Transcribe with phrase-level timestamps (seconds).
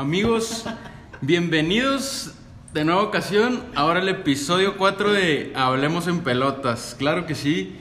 [0.00, 0.64] Amigos,
[1.20, 2.32] bienvenidos
[2.72, 3.62] de nueva ocasión.
[3.74, 6.96] Ahora el episodio 4 de Hablemos en Pelotas.
[6.98, 7.76] Claro que sí.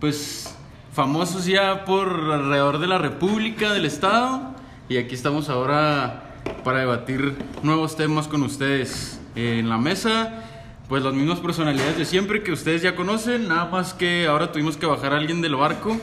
[0.00, 0.56] Pues
[0.92, 4.56] famosos ya por alrededor de la República, del Estado.
[4.88, 6.34] Y aquí estamos ahora
[6.64, 9.20] para debatir nuevos temas con ustedes.
[9.36, 10.42] En la mesa,
[10.88, 13.46] pues las mismas personalidades de siempre que ustedes ya conocen.
[13.46, 15.96] Nada más que ahora tuvimos que bajar a alguien del barco.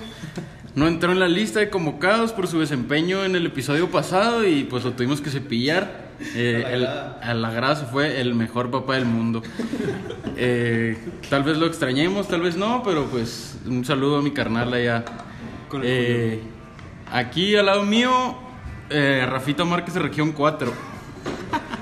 [0.80, 4.64] No entró en la lista de convocados por su desempeño en el episodio pasado y
[4.64, 6.08] pues lo tuvimos que cepillar.
[6.36, 9.44] Eh, el- a la grada se fue el mejor papá del mundo.
[10.42, 10.98] Eh,
[11.30, 15.04] tal vez lo extrañemos, tal vez no, pero pues un saludo a mi carnal allá.
[15.84, 16.42] Eh,
[17.12, 18.38] aquí al lado mío,
[18.90, 20.72] eh, Rafita Márquez de Región 4.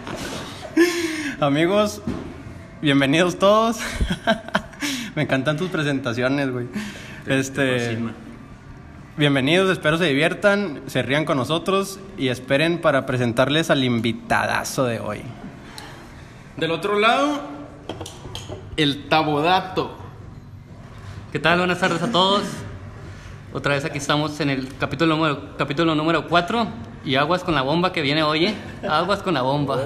[1.40, 2.02] Amigos,
[2.82, 3.78] bienvenidos todos.
[5.16, 6.66] Me encantan tus presentaciones, güey.
[7.28, 8.00] Este,
[9.18, 15.00] bienvenidos, espero se diviertan, se rían con nosotros y esperen para presentarles al invitadazo de
[15.00, 15.22] hoy.
[16.56, 17.42] Del otro lado,
[18.76, 19.98] el Tabodato.
[21.32, 21.58] ¿Qué tal?
[21.58, 22.44] Buenas tardes a todos.
[23.54, 26.68] Otra vez aquí estamos en el capítulo número, capítulo número 4
[27.04, 28.56] y aguas con la bomba que viene hoy, ¿eh?
[28.88, 29.80] Aguas con la bomba.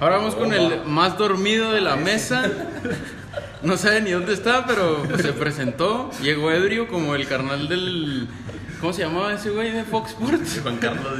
[0.00, 2.42] Ahora vamos con el más dormido de la mesa.
[3.62, 6.10] No sabe ni dónde está, pero pues, se presentó.
[6.22, 8.28] Llegó ebrio como el carnal del.
[8.80, 10.60] ¿Cómo se llamaba ese güey de Fox Sports?
[10.62, 11.18] Juan Carlos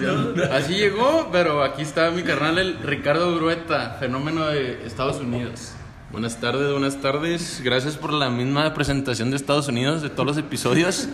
[0.51, 5.73] Así llegó, pero aquí está mi carnal, el Ricardo Grueta, fenómeno de Estados Unidos.
[6.11, 7.61] Buenas tardes, buenas tardes.
[7.63, 11.07] Gracias por la misma presentación de Estados Unidos de todos los episodios.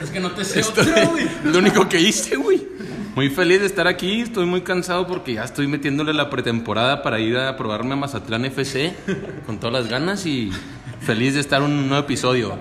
[0.00, 1.28] Es que no te sé Esto otro, güey.
[1.44, 2.66] lo único que hice, güey.
[3.14, 4.22] Muy feliz de estar aquí.
[4.22, 8.46] Estoy muy cansado porque ya estoy metiéndole la pretemporada para ir a probarme a Mazatlán
[8.46, 8.94] FC
[9.46, 10.50] con todas las ganas y
[11.00, 12.56] feliz de estar en un nuevo episodio.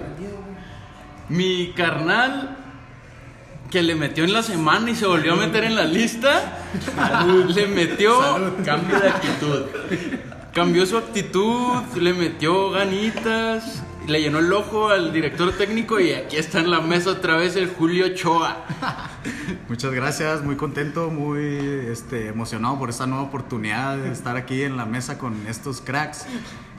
[1.30, 2.58] Mi carnal
[3.70, 6.60] que le metió en la semana y se volvió a meter en la lista.
[7.56, 8.20] Le metió.
[8.66, 9.62] Cambio de actitud.
[10.54, 16.38] Cambió su actitud, le metió ganitas, le llenó el ojo al director técnico y aquí
[16.38, 18.66] está en la mesa otra vez el Julio Choa.
[19.70, 21.44] Muchas gracias, muy contento, muy
[21.90, 26.26] este, emocionado por esta nueva oportunidad de estar aquí en la mesa con estos cracks.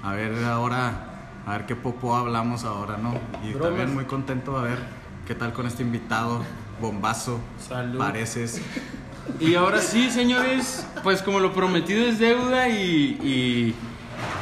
[0.03, 3.15] A ver ahora, a ver qué popo hablamos ahora, ¿no?
[3.49, 4.79] Y también muy contento a ver
[5.27, 6.43] qué tal con este invitado,
[6.81, 7.39] bombazo,
[7.97, 8.61] pareces.
[9.39, 13.75] Y ahora sí, señores, pues como lo prometido es deuda y, y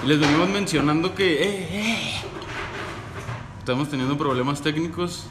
[0.06, 2.20] les venimos mencionando que eh, eh,
[3.70, 5.26] estamos teniendo problemas técnicos.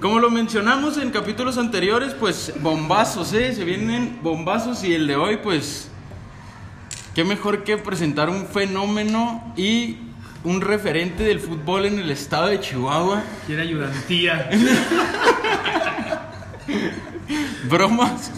[0.00, 3.52] Como lo mencionamos en capítulos anteriores, pues bombazos, ¿eh?
[3.52, 5.90] Se vienen bombazos y el de hoy, pues,
[7.16, 9.96] qué mejor que presentar un fenómeno y
[10.44, 13.24] un referente del fútbol en el estado de Chihuahua.
[13.48, 14.48] Quiere ayudantía.
[17.68, 18.30] Bromas.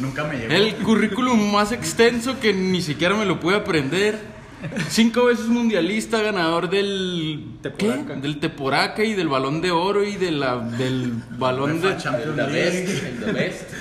[0.00, 0.52] Nunca me llegó.
[0.52, 4.33] El currículum más extenso que ni siquiera me lo pude aprender.
[4.88, 7.44] Cinco veces mundialista, ganador del
[7.76, 7.86] ¿qué?
[8.22, 11.88] Del Teporaca y del Balón de Oro y de la, del Balón de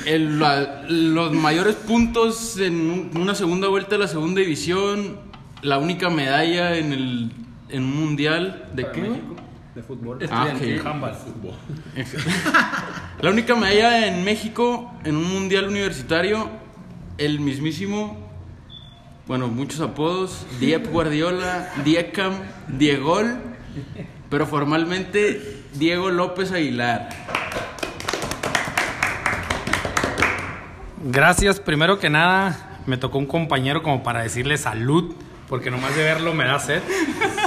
[0.05, 5.17] el- la- los mayores puntos en un- una segunda vuelta de la segunda división,
[5.61, 7.31] la única medalla en el
[7.69, 9.01] en un mundial de qué?
[9.73, 10.19] De fútbol.
[10.29, 10.85] Ah, ok.
[10.85, 11.15] Handball.
[13.21, 16.49] La única medalla en México en un mundial universitario,
[17.17, 18.22] el mismísimo,
[19.27, 22.33] bueno, muchos apodos, Diep Guardiola, Diecam,
[22.67, 23.37] Diegol,
[24.29, 27.09] pero formalmente Diego López Aguilar.
[31.05, 31.59] Gracias.
[31.59, 35.13] Primero que nada, me tocó un compañero como para decirle salud,
[35.49, 36.81] porque nomás de verlo me da sed.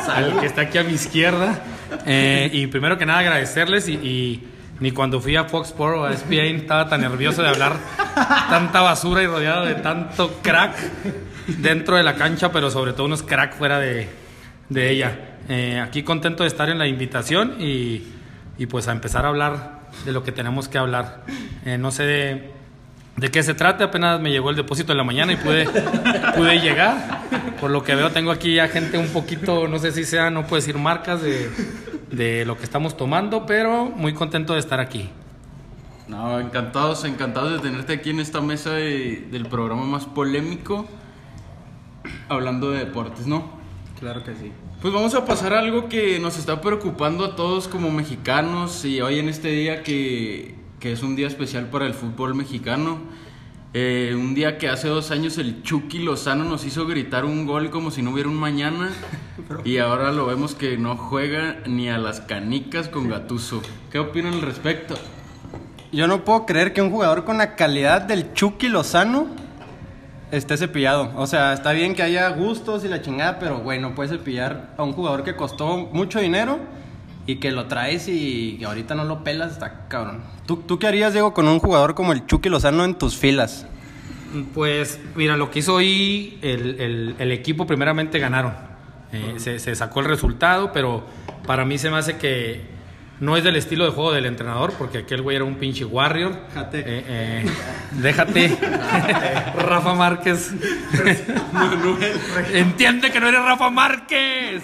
[0.08, 1.62] Al que está aquí a mi izquierda.
[2.04, 3.88] Eh, y primero que nada, agradecerles.
[3.88, 4.42] Y,
[4.78, 7.72] ni cuando fui a Fox Sports o a ESPN estaba tan nervioso de hablar
[8.50, 10.76] tanta basura y rodeado de tanto crack
[11.46, 14.08] dentro de la cancha, pero sobre todo unos crack fuera de,
[14.68, 15.18] de ella.
[15.48, 18.02] Eh, aquí contento de estar en la invitación y,
[18.58, 21.24] y pues a empezar a hablar de lo que tenemos que hablar.
[21.64, 22.50] Eh, no sé de,
[23.16, 25.66] de qué se trata, apenas me llegó el depósito de la mañana y pude,
[26.36, 27.20] pude llegar.
[27.60, 30.42] Por lo que veo tengo aquí ya gente un poquito, no sé si sea, no
[30.42, 31.48] puedo decir marcas de,
[32.10, 35.08] de lo que estamos tomando, pero muy contento de estar aquí.
[36.08, 40.86] No, encantados, encantados de tenerte aquí en esta mesa de- del programa más polémico,
[42.28, 43.44] hablando de deportes, ¿no?
[43.98, 44.52] Claro que sí.
[44.82, 49.00] Pues vamos a pasar a algo que nos está preocupando a todos como mexicanos y
[49.00, 52.98] hoy en este día que, que es un día especial para el fútbol mexicano.
[53.72, 57.70] Eh, un día que hace dos años el Chucky Lozano nos hizo gritar un gol
[57.70, 58.90] como si no hubiera un mañana
[59.64, 63.62] y ahora lo vemos que no juega ni a las canicas con Gatuso.
[63.90, 64.94] ¿Qué opinan al respecto?
[65.92, 69.26] Yo no puedo creer que un jugador con la calidad del Chucky Lozano
[70.30, 71.12] esté cepillado.
[71.16, 74.70] O sea, está bien que haya gustos y la chingada, pero güey, no puedes cepillar
[74.76, 76.58] a un jugador que costó mucho dinero
[77.26, 80.22] y que lo traes y ahorita no lo pelas, está cabrón.
[80.46, 83.66] ¿Tú, ¿Tú qué harías, Diego, con un jugador como el Chucky Lozano en tus filas?
[84.54, 88.52] Pues mira, lo que hizo hoy el, el- el equipo, primeramente ganaron.
[89.12, 91.04] Eh, se, se sacó el resultado, pero
[91.46, 92.62] para mí se me hace que
[93.20, 96.36] no es del estilo de juego del entrenador, porque aquel güey era un pinche warrior.
[96.48, 96.80] Déjate.
[96.80, 97.46] Eh, eh,
[97.92, 98.58] déjate.
[99.58, 100.52] Rafa Márquez.
[102.52, 104.62] Entiende que no eres Rafa Márquez.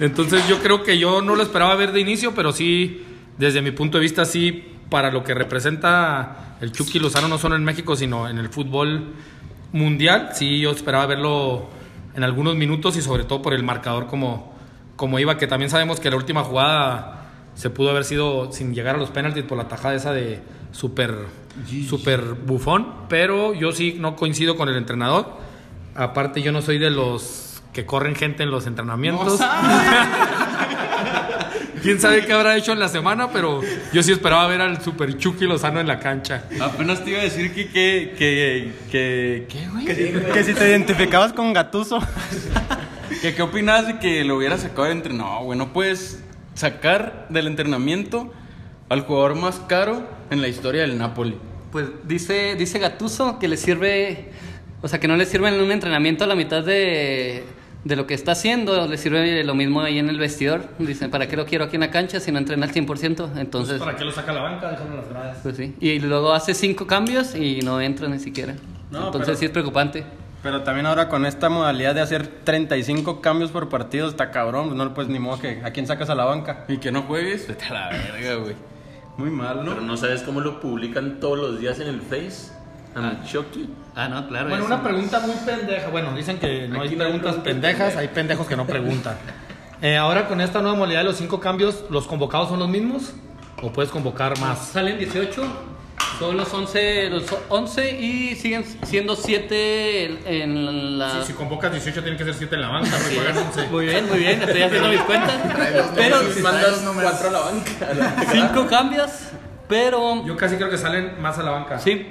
[0.00, 3.04] Entonces yo creo que yo no lo esperaba ver de inicio, pero sí,
[3.36, 7.56] desde mi punto de vista, sí, para lo que representa el Chucky Lozano, no solo
[7.56, 9.14] en México, sino en el fútbol
[9.72, 11.68] mundial, sí, yo esperaba verlo
[12.14, 14.51] en algunos minutos y sobre todo por el marcador como,
[15.02, 17.24] como iba, que también sabemos que la última jugada
[17.56, 20.38] se pudo haber sido sin llegar a los penaltis por la tajada esa de
[20.70, 21.12] super,
[21.88, 25.26] super bufón, pero yo sí no coincido con el entrenador.
[25.96, 29.40] Aparte, yo no soy de los que corren gente en los entrenamientos.
[31.82, 33.60] Quién sabe qué habrá hecho en la semana, pero
[33.92, 36.44] yo sí esperaba ver al Super Chucky Lozano en la cancha.
[36.60, 39.84] Apenas te iba a decir que, que, que, que, ¿qué, güey?
[39.84, 41.98] Que si te identificabas con Gatuso.
[43.20, 45.38] ¿Qué, ¿Qué opinabas de que lo hubiera sacado del entrenamiento?
[45.40, 46.22] No, güey, no puedes
[46.54, 48.32] sacar del entrenamiento
[48.88, 51.36] al jugador más caro en la historia del Napoli.
[51.70, 54.30] Pues dice, dice Gatuso que le sirve,
[54.82, 57.44] o sea, que no le sirve en un entrenamiento a la mitad de,
[57.84, 60.68] de lo que está haciendo, le sirve lo mismo ahí en el vestidor.
[60.78, 63.38] Dice, ¿para qué lo quiero aquí en la cancha si no entrena al 100%?
[63.38, 64.70] Entonces, qué lo saca a la banca?
[64.70, 65.38] Déjame las gradas.
[65.42, 65.74] pues sí.
[65.80, 68.54] Y luego hace cinco cambios y no entra ni siquiera.
[68.90, 70.04] No, Entonces pero- sí es preocupante.
[70.42, 74.66] Pero también ahora con esta modalidad de hacer 35 cambios por partido está cabrón.
[74.66, 76.64] pues No pues ni modo que a quién sacas a la banca.
[76.68, 78.56] Y que no juegues, vete a la verga, güey.
[79.16, 79.72] Muy mal, ¿no?
[79.72, 82.50] Pero no sabes cómo lo publican todos los días en el Face.
[82.94, 83.70] A Chucky.
[83.94, 84.48] Ah, no, claro.
[84.48, 84.74] Bueno, eso.
[84.74, 85.88] una pregunta muy pendeja.
[85.88, 88.66] Bueno, dicen que no hay Aquí no hay preguntas preguntas pendejas, hay pendejos que no
[88.66, 89.16] preguntan.
[89.84, 93.14] Eh, ahora con esta nueva modalidad de los cinco cambios, ¿los convocados son los mismos?
[93.60, 94.68] ¿O puedes convocar más?
[94.68, 95.42] Salen 18,
[96.18, 101.20] son los 11, los 11 y siguen siendo 7 en la...
[101.22, 102.90] Si, si convocas 18 tienen que ser 7 en la banca,
[103.46, 103.68] 11.
[103.70, 105.32] Muy bien, muy bien, estoy haciendo mis cuentas.
[105.96, 108.26] Pero mandas cuatro a la banca.
[108.32, 109.10] cinco cambios,
[109.68, 111.78] pero Yo casi creo que salen más a la banca.
[111.78, 112.06] sí,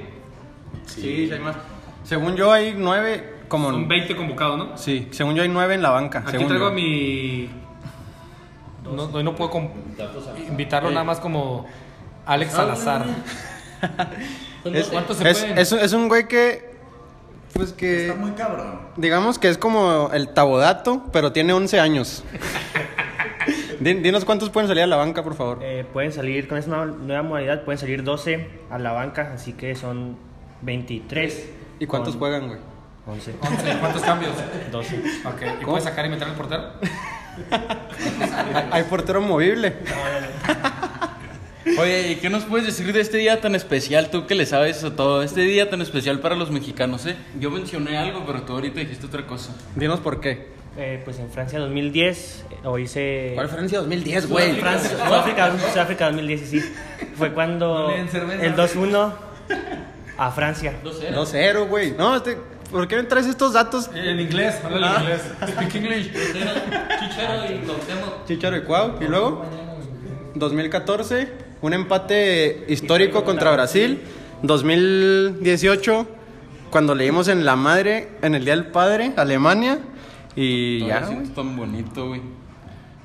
[0.85, 1.55] Sí, sí hay más.
[2.03, 3.69] Según yo hay nueve como...
[3.69, 4.77] Son 20 convocados, ¿no?
[4.77, 6.19] Sí, según yo hay nueve en la banca.
[6.19, 6.73] Aquí según traigo yo.
[6.75, 7.49] mi...
[8.83, 9.69] No, no, no puedo com-
[10.49, 11.65] invitarlo nada más como
[12.25, 13.05] Alex Salazar.
[14.65, 15.57] Es, ¿Cuántos se es, pueden?
[15.57, 16.69] es, es un güey que...
[17.53, 18.07] Pues que...
[18.07, 18.79] Está muy cabrón.
[18.95, 22.23] Digamos que es como el tabodato, pero tiene 11 años.
[23.79, 25.59] Din- Dinos cuántos pueden salir a la banca, por favor.
[25.63, 29.73] Eh, pueden salir, con esta nueva, modalidad, pueden salir 12 a la banca, así que
[29.75, 30.15] son
[30.61, 31.49] 23.
[31.79, 32.59] ¿Y cuántos con juegan, güey?
[33.07, 34.33] 11, 11, ¿Cuántos cambios?
[34.71, 34.95] 12.
[35.25, 36.65] Ok, ¿y puedes sacar y meter al portero?
[37.49, 39.73] Hay- Hay portero movible.
[41.79, 44.09] Oye, ¿y qué nos puedes decir de este día tan especial?
[44.09, 45.23] Tú que le sabes a todo.
[45.23, 47.15] Este día tan especial para los mexicanos, ¿eh?
[47.39, 49.55] Yo mencioné algo, pero tú ahorita dijiste otra cosa.
[49.75, 50.49] Dinos por qué.
[50.77, 53.33] Eh, pues en Francia 2010, eh, hoy se...
[53.35, 56.61] Francia 2010, Francia, Sudáfrica, Sudáfrica 2010, sí.
[57.15, 59.13] Fue cuando No el 2-1
[60.17, 60.73] a Francia.
[60.83, 61.91] 2-0, güey.
[61.91, 62.37] No, este,
[62.71, 63.89] ¿por qué me traes estos datos?
[63.93, 65.21] En inglés, háblale en inglés.
[65.49, 66.11] Speak English.
[66.13, 68.25] Chichero y Cuauhtémoc.
[68.25, 68.95] Chicharo y Cuau.
[69.01, 69.43] Y luego,
[70.35, 74.01] 2014, un empate histórico contra Brasil.
[74.43, 76.07] 2018,
[76.69, 79.79] cuando leímos en La Madre, en el Día del Padre, Alemania.
[80.35, 81.27] Y Todo ya, güey.
[81.27, 82.21] tan bonito, güey.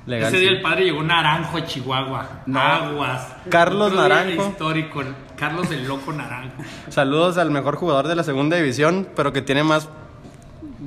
[0.05, 0.55] Legal, Ese día sí.
[0.55, 2.29] el padre llegó Naranjo a Chihuahua.
[2.55, 3.27] Aguas.
[3.49, 4.47] Carlos Otro día Naranjo.
[4.49, 5.03] Histórico.
[5.35, 6.63] Carlos el Loco Naranjo.
[6.87, 9.89] Saludos al mejor jugador de la segunda división, pero que tiene más,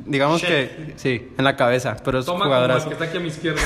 [0.07, 2.89] digamos que, sí, en la cabeza, pero es Toma como el jugadorazo.
[2.89, 3.61] que está aquí a mi izquierda.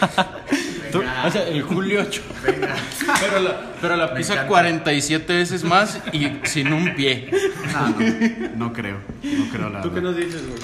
[1.00, 2.22] Tú- o sea, el Julio 8.
[3.20, 7.30] Pero la, pero la pisa 47 veces más y sin un pie.
[7.72, 8.98] No, no, no creo.
[9.22, 10.14] No creo la verdad.
[10.14, 10.58] dices, güey?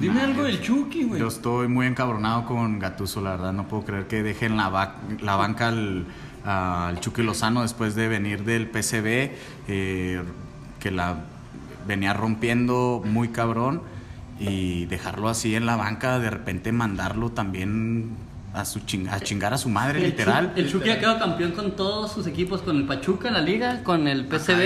[0.00, 1.20] Dime algo del Chucky, güey.
[1.20, 3.52] Yo estoy muy encabronado con Gatuso, la verdad.
[3.52, 6.06] No puedo creer que dejen la, ba- la banca al,
[6.44, 9.30] al Chucky Lozano después de venir del PCB,
[9.68, 10.22] eh,
[10.80, 11.16] que la
[11.86, 13.82] venía rompiendo muy cabrón.
[14.40, 18.16] Y dejarlo así en la banca, de repente mandarlo también
[18.54, 20.52] a, su ching- a chingar a su madre, El literal.
[20.56, 23.82] El Chucky ha quedado campeón con todos sus equipos, con el Pachuca en la liga,
[23.82, 24.60] con el quedar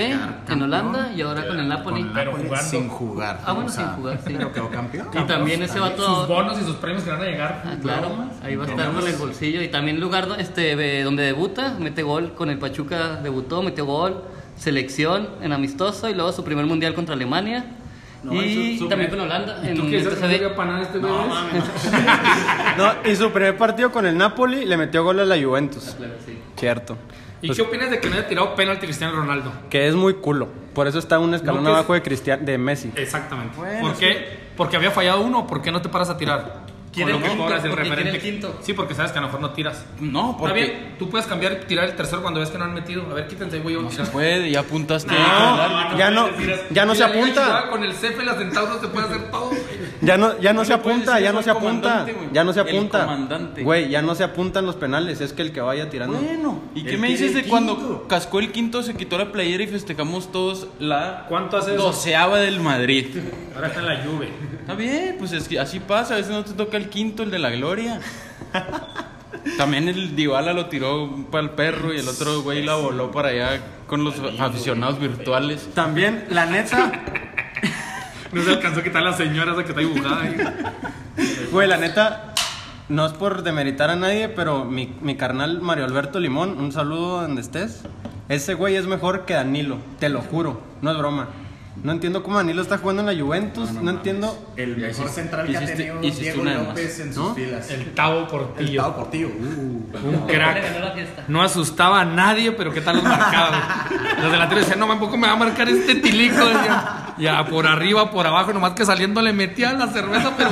[0.49, 0.62] en.
[0.62, 2.00] Holanda y ahora con el Napoli.
[2.00, 2.71] Con el Pero jugando.
[2.71, 3.40] sin jugar.
[3.45, 4.35] Ah, bueno, o sea, sin jugar, sí.
[4.37, 5.09] Pero quedó campeón.
[5.14, 6.26] Y también ese Sus vato...
[6.26, 7.62] bonos y sus premios que van a llegar.
[7.64, 9.62] Ah, claro, ahí va a estar con el bolsillo.
[9.62, 14.25] Y también lugar este, donde debuta, mete gol con el Pachuca, debutó, metió gol,
[14.57, 17.64] selección en amistoso y luego su primer mundial contra Alemania.
[18.26, 19.61] No, y su- su- también con Holanda.
[19.62, 20.42] ¿Y en tú dices que PSV.
[20.42, 21.12] no para nada este güey?
[22.76, 25.95] No, y su primer partido con el Napoli le metió gol a la Juventus.
[25.97, 26.38] Claro, sí.
[26.56, 26.97] Cierto.
[27.42, 29.52] ¿Y qué opinas de que no haya tirado penalti Cristiano Ronaldo?
[29.71, 30.49] Que es muy culo.
[30.75, 32.90] Por eso está un escalón No, que es- abajo de, Cristian, de Messi.
[32.97, 33.56] Exactamente.
[33.80, 34.38] ¿Por qué?
[34.56, 36.65] Porque había fallado uno, ¿por qué no te paras a tirar?
[37.02, 38.16] Con lo que quinto, cobras el porque referente.
[38.16, 38.58] el quinto.
[38.62, 39.84] Sí, porque sabes que a lo mejor no tiras.
[40.00, 42.64] No, Está porque bien, tú puedes cambiar y tirar el tercero cuando ves que no
[42.64, 43.02] han metido.
[43.10, 44.12] A ver, quítense, güey, yo no se tirar.
[44.12, 46.28] puede, ya apuntaste No, ya no,
[46.70, 47.68] ya no se apunta.
[47.70, 49.48] Con el cefe y las dentaduras se puede hacer todo.
[49.48, 49.60] güey.
[50.02, 52.06] Ya no, ya no se apunta, ya no se apunta.
[52.32, 53.18] Ya no se apunta.
[53.62, 55.20] Güey, ya no se apuntan los penales.
[55.20, 56.18] Es que el que vaya tirando.
[56.18, 59.66] Bueno, ¿y qué me dices de cuando cascó el quinto, se quitó la playera y
[59.66, 63.06] festejamos todos la ¿Cuánto hace doceava del Madrid?
[63.54, 64.28] Ahora está en la Juve.
[64.60, 67.31] Está bien, pues es que así pasa, a veces no te toca el quinto, el
[67.31, 68.00] de la gloria.
[69.59, 73.28] También el Dybala lo tiró para el perro y el otro güey la voló para
[73.28, 75.69] allá con los aficionados virtuales.
[75.75, 76.93] También, la neta,
[78.33, 80.37] No se alcanzó a quitar la señora esa que está dibujada ahí.
[81.52, 82.35] güey, la neta,
[82.88, 87.23] no es por demeritar a nadie, pero mi, mi carnal Mario Alberto Limón, un saludo
[87.23, 87.83] donde estés.
[88.28, 91.28] Ese güey es mejor que Danilo, te lo juro, no es broma.
[91.83, 94.52] No entiendo cómo Danilo está jugando en la Juventus, no, entiendo.
[94.56, 97.35] El mejor hiciste- central que ha hiciste- tenido hiciste Diego López en sus ¿no?
[97.35, 97.71] filas.
[97.71, 98.83] El Tavo El Portillo.
[98.83, 99.28] Tao Portillo.
[99.28, 100.09] Uh.
[100.09, 101.28] Un crack.
[101.28, 103.87] No asustaba a nadie, pero qué tal los marcaba.
[104.21, 106.45] Los delanteros decían, no, tampoco me va a marcar este tilico.
[106.45, 106.83] decían.
[107.18, 110.50] Ya, por arriba, por abajo, nomás que saliendo le metían la cerveza, pero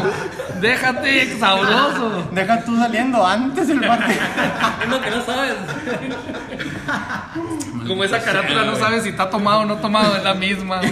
[0.60, 2.28] déjate sabroso.
[2.32, 4.20] Deja tú saliendo antes del partido.
[4.82, 5.54] Es lo que no sabes.
[7.86, 10.80] Como esa carátula no sabes si está tomado o no tomado, es la misma.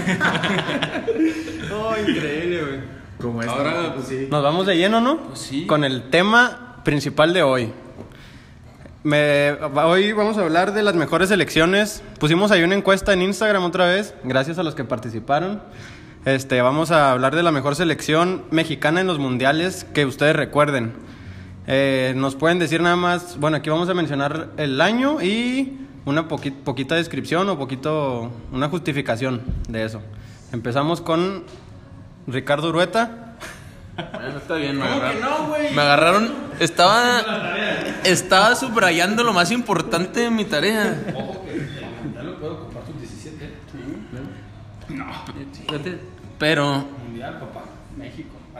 [1.74, 2.80] Oh, increíble, güey.
[3.20, 4.28] Como este, Ahora, pues sí.
[4.30, 5.18] Nos vamos de lleno, ¿no?
[5.18, 5.66] Pues sí.
[5.66, 7.72] Con el tema principal de hoy.
[9.04, 12.02] Me- hoy vamos a hablar de las mejores selecciones.
[12.20, 15.62] Pusimos ahí una encuesta en Instagram otra vez, gracias a los que participaron.
[16.24, 20.92] Este, vamos a hablar de la mejor selección mexicana en los mundiales que ustedes recuerden.
[21.66, 26.28] Eh, nos pueden decir nada más, bueno, aquí vamos a mencionar el año y una
[26.28, 30.00] poqui- poquita descripción o poquito, una justificación de eso.
[30.52, 31.44] Empezamos con
[32.26, 33.36] Ricardo Urueta.
[34.14, 35.20] Bueno, está bien, me ¿Cómo que agarraron.
[35.42, 35.74] no, güey?
[35.74, 36.32] Me agarraron.
[36.60, 37.20] Estaba.
[38.04, 40.96] Estaba subrayando lo más importante de mi tarea.
[45.66, 45.98] Fíjate,
[46.38, 46.84] Pero.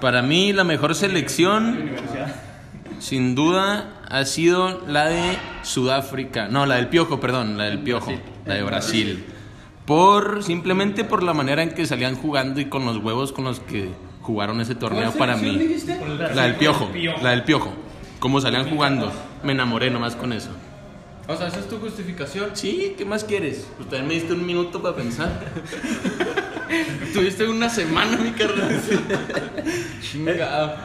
[0.00, 1.90] Para mí, la mejor selección.
[2.99, 6.47] Sin duda, ha sido la de Sudáfrica.
[6.47, 8.12] No, la del Piojo, perdón, la del Piojo.
[8.45, 9.25] La de Brasil.
[9.87, 10.42] Por.
[10.42, 13.88] Simplemente por la manera en que salían jugando y con los huevos con los que
[14.21, 15.78] jugaron ese torneo para mí.
[16.35, 16.90] La del Piojo.
[17.23, 17.73] La del Piojo.
[18.21, 19.11] Cómo salían jugando.
[19.42, 20.50] Me enamoré nomás con eso.
[21.26, 22.50] O sea, esa es tu justificación.
[22.52, 23.66] Sí, ¿qué más quieres?
[23.78, 25.40] Pues también me diste un minuto para pensar.
[27.12, 28.81] Tuviste una semana, mi carnal.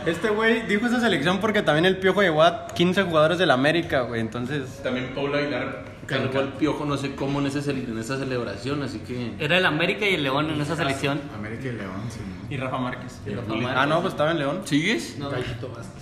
[0.05, 4.01] Este güey dijo esa selección porque también el Piojo llevó a 15 jugadores del América,
[4.01, 4.21] güey.
[4.21, 8.81] Entonces, También Paula Aguilar cargó al piojo, no sé cómo, en, ese en esa celebración,
[8.81, 9.33] así que.
[9.39, 11.21] Era el América y el León en esa selección.
[11.35, 12.19] América y León, sí.
[12.49, 13.21] y Rafa Márquez.
[13.25, 13.71] Rafa Márquez.
[13.75, 14.61] Ah, no, pues estaba en León.
[14.65, 15.17] ¿Sigues?
[15.19, 15.29] No,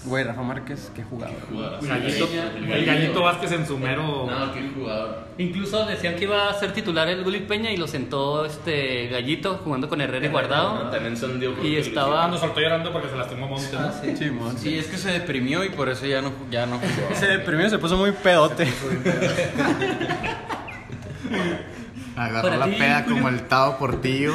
[0.06, 1.36] Güey, Rafa Márquez, qué jugador.
[1.82, 4.28] Gallito, el Gallito Vázquez en su mero.
[4.30, 5.26] No, qué jugador.
[5.38, 9.60] Incluso decían que iba a ser titular el Gullit Peña y lo sentó este Gallito
[9.64, 10.90] jugando con Herrera y Guardado.
[10.90, 12.22] También son Y estaba.
[12.22, 13.74] Cuando soltó llorando porque se lastimó Montes.
[13.74, 14.18] ¿no?
[14.18, 14.58] Sí, mon.
[14.58, 17.16] Sí, es que se deprimió y por eso ya no, ya no jugó.
[17.16, 18.66] Se deprimió, se puso muy pedote.
[22.16, 24.34] Agarró Para la ti, peda como el Tao Portillo.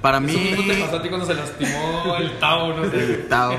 [0.00, 2.72] Para ¿Cómo te mí, pasó a ti cuando se lastimó el Tavo?
[2.72, 2.96] No sé.
[2.96, 3.54] el Tao.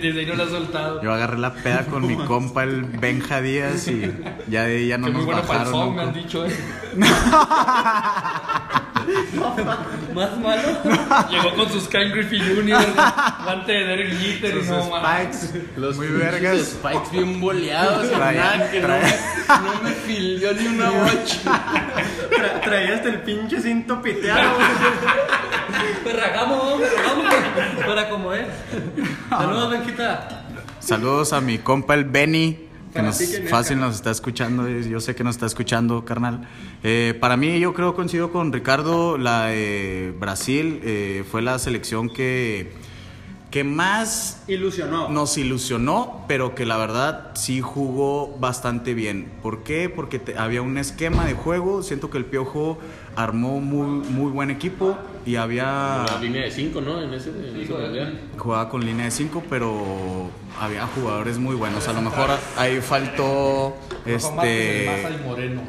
[0.00, 1.02] Desde ahí no lo ha soltado.
[1.02, 4.12] Yo agarré la peda con mi compa, el Benja Díaz, y
[4.48, 5.86] ya de ahí ya no Que muy nos bueno para el bajaron.
[5.88, 6.56] son, me han dicho, eh.
[10.14, 10.62] Más malo.
[11.30, 12.84] Llegó con sus Ken Griffey Jr.,
[13.44, 15.36] guante de Derek Jeter y Sus no mames.
[15.36, 16.58] spikes, Los muy vergas.
[16.60, 21.40] Spikes bien boleados, Traía- que no, traía- me- no me filió ni una bocha.
[22.30, 24.50] Tra- traía hasta el pinche cinto piteado,
[26.04, 26.80] me ragamos.
[27.86, 28.46] Para como es.
[29.28, 30.46] Saludos, Benjita.
[30.78, 32.58] Saludos a mi compa el Benny,
[32.92, 36.48] que nos, fácil nos está escuchando, eh, yo sé que nos está escuchando, carnal.
[36.82, 42.08] Eh, para mí, yo creo, coincido con Ricardo, la de Brasil eh, fue la selección
[42.08, 42.72] que
[43.50, 45.08] que más Ilusionó.
[45.08, 49.28] nos ilusionó, pero que la verdad sí jugó bastante bien.
[49.42, 49.88] ¿Por qué?
[49.88, 51.82] Porque te- había un esquema de juego.
[51.82, 52.78] Siento que el Piojo
[53.16, 54.96] armó muy, muy buen equipo
[55.26, 57.02] y había La línea de 5, ¿no?
[57.02, 58.20] En ese, en ese mundial.
[58.38, 61.86] jugaba con línea de 5, pero había jugadores muy buenos.
[61.88, 65.62] A lo mejor ahí faltó este Moreno,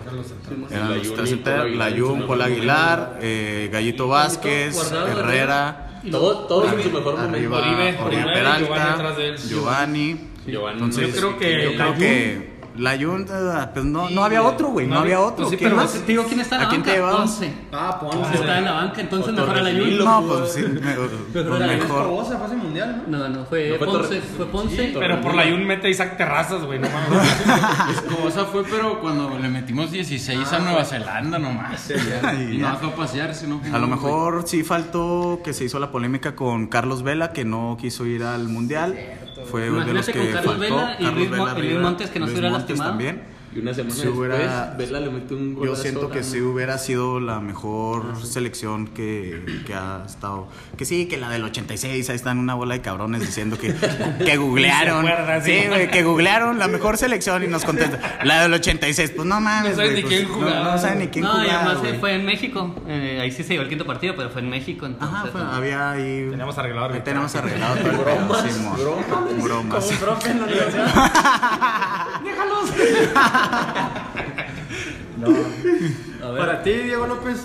[0.71, 6.83] eran los tres y centrales, Paul Aguilar, eh, Gallito Vázquez, Guardado, Herrera, Todos, todos en
[6.83, 7.57] su mejor momento.
[7.57, 9.37] Oribe, Oribe Oribe, Peralta, Giovanni atrás de él.
[9.37, 10.27] Giovanni.
[10.47, 10.73] Giovanni.
[10.73, 14.87] Entonces, Yo creo que yo creo que Layún, eh, pues no, no había otro, güey,
[14.87, 15.37] no, No había otro.
[15.45, 15.91] Pues sí, ¿Quién pero más?
[15.93, 17.17] te digo quién está en la ¿A quién te banca.
[17.17, 17.53] Ponce.
[17.71, 18.33] Ah, Ponce.
[18.35, 20.05] Está en la banca, entonces mejor a la Torres Jun.
[20.05, 22.01] No, pues sí, me- pues Pero la mejor.
[22.01, 23.17] Escobosa fue ese mundial, ¿no?
[23.17, 24.21] No, no, fue, No Ponce.
[24.21, 24.91] Fue Ponce.
[24.97, 27.29] Pero por la Yun mete Isaac Terrazas, güey, no mames.
[27.97, 31.91] Escobosa fue, pero cuando le metimos 16 a Nueva Zelanda nomás.
[32.49, 35.91] Y no fue a pasear, sino A lo mejor sí faltó que se hizo la
[35.91, 38.95] polémica con Carlos Vela, que no quiso ir al mundial.
[39.51, 40.59] Fue de los que con Carlos faltó.
[40.59, 42.91] Vela y Luis Mo- y Luis Rivera, Montes, que no se Luis hubiera Montes lastimado.
[42.91, 43.21] también.
[43.53, 46.39] Y una semana Si hubiera- después, Vela le mete un Yo golazo siento que sí
[46.39, 50.47] hubiera sido la mejor selección que, que ha estado.
[50.77, 53.75] Que sí, que la del 86, ahí están una bola de cabrones diciendo que,
[54.23, 54.99] que googlearon.
[55.05, 55.59] Acuerdan, sí.
[55.63, 57.99] sí, güey, que googlearon la mejor selección y nos contestan.
[58.23, 59.71] La del 86, pues no mames.
[59.71, 60.71] No saben ni pues, quién no- jugaba.
[60.71, 61.59] No, saben ni quién no, y jugaba.
[61.61, 61.91] además güey.
[61.95, 62.75] eh, fue en México.
[62.87, 64.85] Eh, ahí sí se llevó el quinto partido, pero fue en México.
[64.85, 65.51] Entonces, Ajá, fue- no.
[65.51, 66.27] había ahí.
[66.29, 68.77] Teníamos arreglado Ahí tenemos arreglado todo el pedo, Simón.
[69.43, 69.91] Bromas.
[76.37, 77.37] Para ti, Diego López.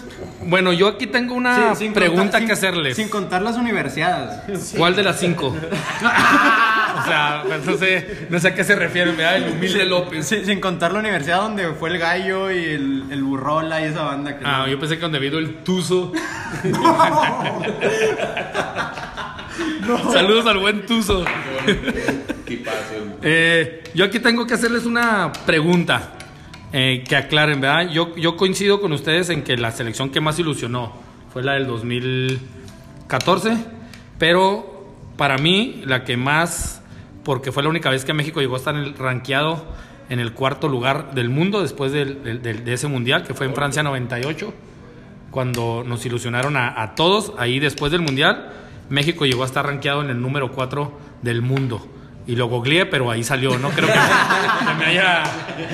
[0.44, 2.96] Bueno, yo aquí tengo una Sí, pregunta contar- que hacerles.
[2.96, 4.74] Sin contar las universidades.
[4.76, 5.48] ¿Cuál de las cinco?
[5.98, 9.36] o sea, pues, no sé, no sé a qué se refiere, ¿verdad?
[9.36, 10.26] El humilde López.
[10.28, 14.38] Sin contar la universidad donde fue el gallo y el, el burrola y esa banda.
[14.38, 16.12] Que Ah, yo pensé que donde vino el Tuzo.
[20.12, 21.24] Saludos al buen Tuzo.
[23.22, 26.12] Eh, yo aquí tengo que hacerles una pregunta
[26.72, 27.90] eh, que aclaren, ¿verdad?
[27.90, 30.92] Yo, yo coincido con ustedes en que la selección que más ilusionó
[31.32, 33.56] fue la del 2014,
[34.18, 34.86] pero
[35.16, 36.82] para mí la que más,
[37.24, 39.64] porque fue la única vez que México llegó a estar en el rankeado
[40.08, 43.46] en el cuarto lugar del mundo después del- del- del- de ese mundial, que fue
[43.46, 44.54] en Francia 98
[45.32, 47.32] cuando nos ilusionaron a, a todos.
[47.38, 48.52] Ahí después del Mundial,
[48.88, 51.86] México llegó a estar rankeado en el número 4 del mundo.
[52.26, 53.56] Y lo googleé, pero ahí salió.
[53.58, 55.22] No creo que, que me haya,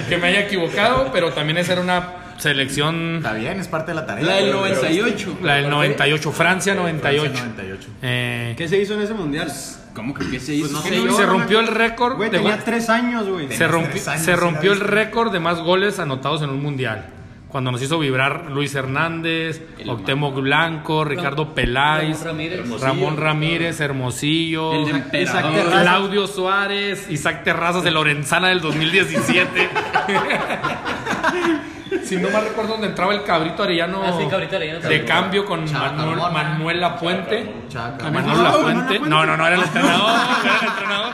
[0.09, 3.95] que me haya equivocado, pero también esa era una selección, Está bien, es parte de
[3.95, 4.25] la tarea.
[4.25, 4.73] La del güey.
[4.73, 5.39] 98.
[5.43, 7.23] la del 98, Francia 98.
[7.23, 7.89] Francia 98.
[8.03, 9.51] Eh, ¿Qué se hizo en ese mundial?
[9.95, 10.73] ¿Cómo que qué se hizo?
[10.73, 11.07] no sé sé yo.
[11.07, 11.17] yo.
[11.17, 13.51] se rompió el récord Güey, tenía tres años, güey.
[13.53, 17.07] se rompió, tres años, se rompió el récord de más goles anotados en un mundial.
[17.53, 22.81] Cuando nos hizo vibrar Luis Hernández, Octemo Blanco, Ricardo Peláez, Ramón Ramírez.
[22.81, 29.69] Ramón Ramírez, Hermosillo, El Claudio Suárez, Isaac Terrazas de Lorenzana del 2017.
[32.05, 35.45] si no mal recuerdo donde entraba el cabrito Arellano, Ah, sí, Cabrito Arellano de cambio
[35.45, 37.53] con Manuel, Manuel Lapuente.
[37.69, 38.11] Chaca.
[38.11, 38.99] Manuel Lapuente.
[39.01, 40.01] No, no, no era el entrenador.
[40.01, 41.13] no era el entrenador.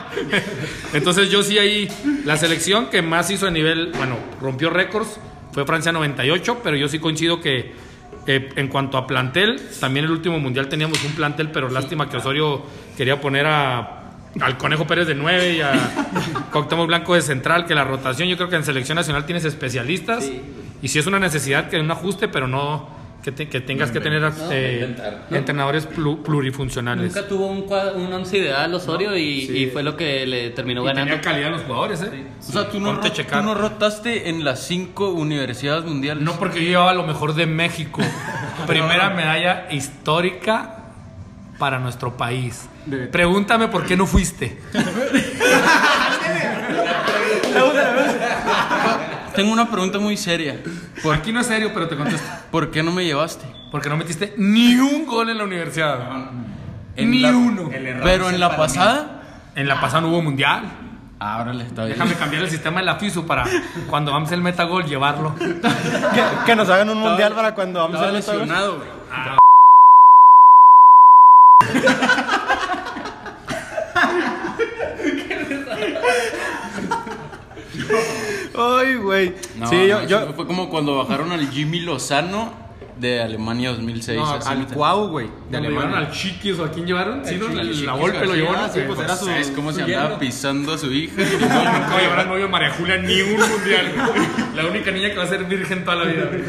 [0.93, 1.89] Entonces yo sí ahí,
[2.25, 5.19] la selección que más hizo a nivel, bueno, rompió récords,
[5.51, 7.73] fue Francia 98, pero yo sí coincido que
[8.27, 12.17] eh, en cuanto a plantel, también el último mundial teníamos un plantel, pero lástima que
[12.17, 12.61] Osorio
[12.95, 13.95] quería poner a
[14.39, 15.73] al Conejo Pérez de 9 y a
[16.51, 20.29] Cuauhtémoc Blanco de central, que la rotación yo creo que en selección nacional tienes especialistas
[20.81, 23.99] y si es una necesidad que un ajuste, pero no que, te- que tengas que
[23.99, 25.27] tener eh, inventar.
[25.31, 27.13] entrenadores plu- plurifuncionales.
[27.13, 30.83] Nunca tuvo un, cua- un once ideal Osorio y, y fue lo que le terminó
[30.83, 31.11] Y ganando.
[31.15, 32.23] tenía calidad los jugadores, ¿eh?
[32.47, 33.41] O sea, tú no, ro- checar.
[33.41, 36.23] tú no rotaste en las cinco universidades mundiales.
[36.23, 38.01] No porque yo llevaba lo mejor de México.
[38.67, 40.75] Primera medalla histórica
[41.57, 42.69] para nuestro país.
[43.11, 44.57] Pregúntame por qué no fuiste.
[49.39, 50.61] Tengo una pregunta muy seria.
[51.01, 52.27] Por aquí no es serio, pero te contesto.
[52.51, 53.45] ¿Por qué no me llevaste?
[53.71, 55.97] Porque no metiste ni un gol en la universidad.
[56.97, 57.69] En ni la- uno.
[58.03, 59.21] Pero en la pasada.
[59.55, 60.63] En la pasada no hubo mundial.
[61.21, 61.97] Ah, órale, está bien.
[61.97, 63.45] Déjame cambiar el sistema de la FISU para
[63.89, 65.33] cuando vamos el metagol llevarlo.
[65.39, 68.89] Que, que nos hagan un mundial para cuando vamos Estaba a hacer lesionado, güey.
[78.59, 79.33] Ay, güey.
[79.57, 82.53] No, sí, no, yo, eso yo Fue como cuando bajaron al Jimmy Lozano
[82.97, 84.17] de Alemania 2006.
[84.17, 84.67] no, así, al.
[84.67, 86.09] Cuau, güey, de ¿Le llevaron Alemania.
[86.09, 87.21] al Chiquis o a quién llevaron?
[87.25, 88.67] Sí, no, la, Volpe lo ¿no?
[88.73, 91.13] sí, pues era su- ¿Sabes cómo se su andaba pisando a su hija?
[91.39, 93.93] No, nunca va a llevar al novio María Julia ni un mundial.
[94.55, 96.25] La única niña que va a ser virgen toda la vida.
[96.25, 96.43] güey.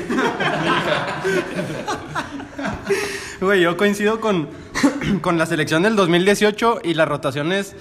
[3.40, 4.48] Güey, yo coincido con,
[5.22, 7.74] con la selección del 2018 y las rotaciones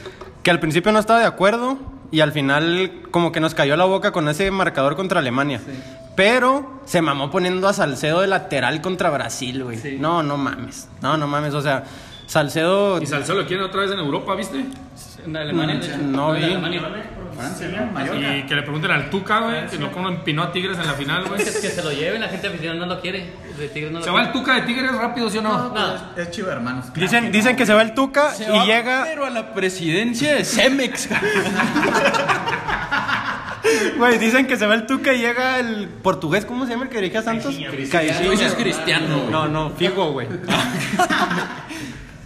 [0.43, 1.77] que al principio no estaba de acuerdo
[2.11, 5.61] y al final como que nos cayó la boca con ese marcador contra Alemania.
[6.15, 9.77] Pero se mamó poniendo a Salcedo de lateral contra Brasil, güey.
[9.77, 9.97] Sí.
[9.99, 10.89] No, no mames.
[11.01, 11.53] No, no mames.
[11.53, 11.85] O sea,
[12.25, 13.01] Salcedo...
[13.01, 14.65] Y Salcedo lo quieren otra vez en Europa, ¿viste?
[15.25, 15.97] En Alemania, de hecho.
[15.97, 16.43] No vi.
[16.43, 16.81] Alemania.
[17.35, 17.91] Francia, ¿no?
[17.91, 18.37] Mallorca.
[18.37, 20.93] Y que le pregunten al Tuca, güey, que no como empinó a Tigres en la
[20.93, 21.37] final, güey.
[21.39, 23.31] Que, que se lo lleven, la gente aficionada no lo quiere.
[23.57, 24.31] De Tigres no lo ¿Se va el.
[24.31, 25.69] Tuca de Tigres rápido, sí o no?
[25.69, 25.95] No.
[26.17, 26.93] Es chivo, hermanos.
[26.93, 29.03] Dicen, dicen que se va el Tuca Se y va, llega...
[29.05, 31.09] Pero a la presidencia de Cemex.
[33.97, 36.89] Güey, dicen que se va el Tuca y llega el portugués, ¿cómo se llama el
[36.89, 37.55] que dirige a Santos?
[37.55, 39.31] Dices cristiano, güey.
[39.31, 40.27] No, no, Figo, güey.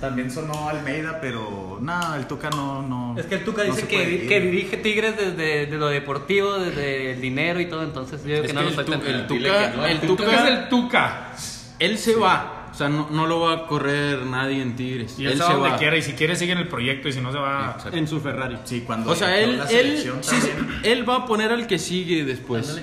[0.03, 2.81] También sonó Almeida, pero nada, el Tuca no.
[2.81, 6.59] no Es que el Tuca no dice que, que dirige Tigres desde de lo deportivo,
[6.59, 9.85] desde el dinero y todo, entonces yo digo que no el, el Tuca, no.
[9.85, 11.31] el ¿Tú qué es Tuca, el Tuca?
[11.79, 12.67] él se va.
[12.69, 15.17] O sea, no, no lo va a correr nadie en Tigres.
[15.17, 15.77] Y él, él se donde va.
[15.77, 17.77] quiera, y si quiere sigue en el proyecto, y si no se va...
[17.93, 18.57] En su Ferrari.
[18.65, 19.09] Sí, cuando.
[19.09, 20.81] O sea, él, la él, selección sí, también.
[20.83, 22.77] él va a poner al que sigue después.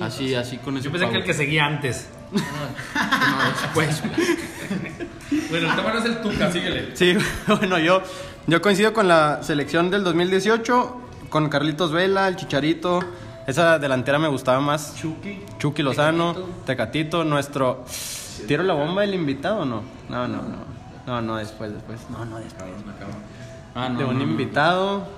[0.00, 2.08] Así, así con ese Yo pensé que el que seguía antes.
[3.74, 4.02] Pues,
[5.50, 6.96] Bueno, el tema no es el Tuca, síguele.
[6.96, 7.14] Sí,
[7.46, 8.02] bueno, yo,
[8.46, 13.00] yo coincido con la selección del 2018, con Carlitos Vela, el Chicharito.
[13.46, 14.94] Esa delantera me gustaba más.
[14.96, 15.40] Chucky.
[15.58, 17.84] Chucky Lozano, Tecatito, nuestro.
[18.46, 19.82] ¿Tiro la bomba del invitado o no?
[20.08, 20.72] No, no, no.
[21.06, 21.98] No, no, después, después.
[22.10, 22.70] No, no, después.
[23.74, 24.30] ah, no, de un no, no.
[24.30, 25.08] invitado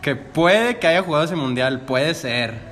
[0.00, 2.70] que puede que haya jugado ese mundial, puede ser.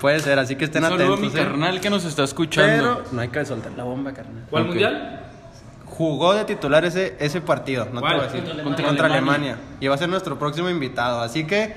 [0.00, 1.34] Puede ser, así que estén Un saludo a atentos.
[1.34, 1.44] mi ¿eh?
[1.44, 3.02] carnal que nos está escuchando.
[3.02, 4.44] Pero no hay que soltar la bomba, carnal.
[4.48, 5.29] ¿Cuál mundial?
[6.00, 8.12] Jugó de titular ese, ese partido, no ¿Cuál?
[8.12, 8.62] te voy a decir.
[8.64, 9.52] Contra Contra, Alemania.
[9.52, 9.56] Alemania.
[9.80, 11.20] Y va a ser nuestro próximo invitado.
[11.20, 11.74] Así que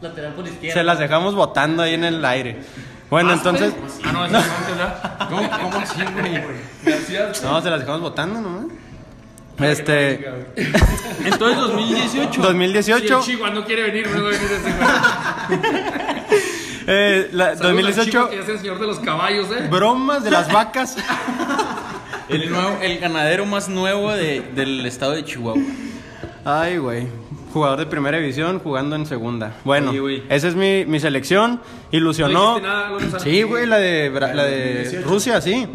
[0.00, 0.74] Lateral por izquierda.
[0.74, 2.64] se las dejamos votando ahí en el aire.
[3.08, 3.72] Bueno, entonces.
[4.04, 5.28] Ah, no, ¿verdad?
[5.28, 6.42] ¿Cómo, cómo así, güey?
[6.84, 7.44] Gracias.
[7.44, 8.64] No, se las dejamos votando nomás.
[9.60, 10.14] Este.
[11.24, 12.32] Entonces, 2018.
[12.32, 13.18] Si 2018.
[13.18, 14.70] el Chihuahua no quiere venir, no va a venir ese
[16.88, 18.10] eh, la- Saludos al 2018.
[18.10, 19.68] Chihuahua, que es el señor de los caballos, ¿eh?
[19.70, 20.96] Bromas de las vacas.
[22.30, 25.62] El, nuevo, el ganadero más nuevo de- del estado de Chihuahua.
[26.44, 27.06] Ay, güey.
[27.52, 29.54] Jugador de primera división jugando en segunda.
[29.64, 31.60] Bueno, Oye, esa es mi, mi selección.
[31.90, 32.60] Ilusionó.
[32.60, 35.66] No nada, sí, güey, la de, Bra- la de Rusia, sí.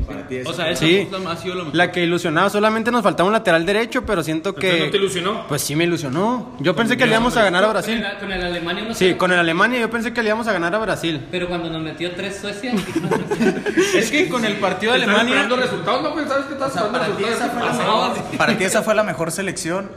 [0.46, 1.08] O sea, esa Sí.
[1.12, 1.76] puta ha sido lo mejor.
[1.76, 4.86] La que ilusionaba, solamente nos faltaba un lateral derecho, pero siento que.
[4.86, 5.46] ¿no te ilusionó?
[5.50, 6.56] Pues sí me ilusionó.
[6.62, 8.02] Yo pensé que le íbamos a ganar a Con Brasil.
[8.04, 10.54] el, con el Alemania no Sí, con el Alemania yo pensé que le íbamos a
[10.54, 11.22] ganar a Brasil.
[11.30, 12.72] Pero cuando nos metió tres Suecia,
[13.96, 15.58] Es que con el partido de ¿Estás Alemania.
[15.58, 16.02] resultados?
[16.04, 18.24] No, esa fue la ¿Qué mejor- pasó?
[18.38, 19.90] Para ti esa fue la mejor selección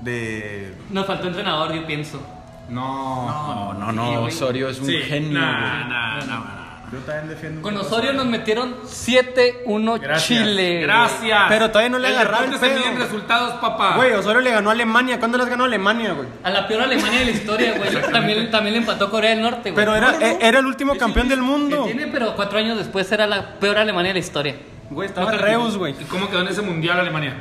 [0.00, 0.74] de.
[0.90, 2.20] nos faltó entrenador, yo pienso.
[2.68, 3.26] No.
[3.26, 4.22] No, no, no.
[4.22, 5.38] Osorio es un Sí, genio.
[5.40, 6.56] nah, nah, nah.
[6.92, 7.62] Yo también defiendo.
[7.62, 10.26] Con Osorio nos metieron 7-1 Gracias.
[10.26, 10.80] Chile.
[10.80, 11.42] Gracias.
[11.48, 13.94] Pero todavía no le deporte se miden resultados, papá.
[13.94, 15.18] Güey, Osorio le ganó a Alemania.
[15.20, 16.28] ¿Cuándo les ganó a Alemania, güey?
[16.42, 17.90] A la peor Alemania de la historia, güey.
[18.12, 19.74] También, también le empató Corea del Norte, güey.
[19.74, 21.84] Pero era, e- era el último campeón del mundo.
[21.86, 24.56] Que tiene, pero cuatro años después era la peor Alemania de la historia.
[24.90, 25.94] Güey, estaba Reus, güey.
[26.00, 27.34] ¿Y cómo quedó en ese mundial Alemania?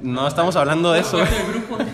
[0.00, 1.18] No estamos hablando de eso.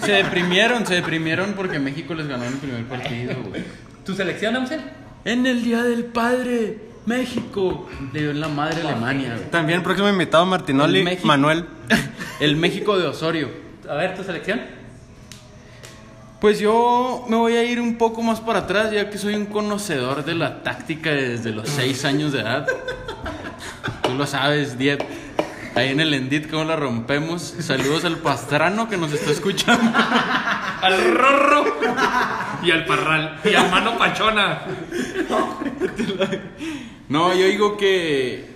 [0.03, 3.65] Se deprimieron, se deprimieron porque México les ganó en el primer partido, güey.
[4.05, 4.81] ¿Tu selección, Amsel?
[5.25, 7.89] En el Día del Padre, México.
[8.13, 9.51] Le dio en la madre Alemania, güey.
[9.51, 11.27] También el próximo invitado, Martinoli, El México.
[11.27, 11.67] Manuel.
[12.41, 13.49] El México de Osorio.
[13.89, 14.61] A ver, ¿tu selección?
[16.41, 19.47] Pues yo me voy a ir un poco más para atrás, ya que soy un
[19.47, 22.67] conocedor de la táctica desde los 6 años de edad.
[24.03, 25.01] Tú lo sabes, Diep.
[25.75, 27.43] Ahí en el Endit, ¿cómo la rompemos?
[27.61, 29.91] Saludos al pastrano que nos está escuchando.
[30.83, 31.65] Al Rorro
[32.65, 34.63] y al Parral y al Mano Pachona.
[37.09, 38.51] No, yo digo que.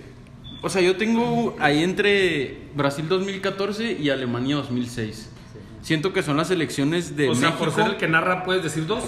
[0.61, 5.29] O sea, yo tengo ahí entre Brasil 2014 y Alemania 2006.
[5.81, 7.63] Siento que son las elecciones de O sea, México.
[7.63, 9.05] por ser el que narra, ¿puedes decir dos?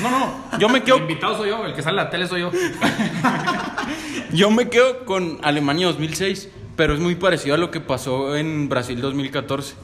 [0.00, 2.28] No, no, yo me El quedo invitado soy yo, el que sale en la tele
[2.28, 2.52] soy yo.
[4.32, 6.48] Yo me quedo con Alemania 2006,
[6.82, 9.76] pero es muy parecido a lo que pasó en Brasil 2014.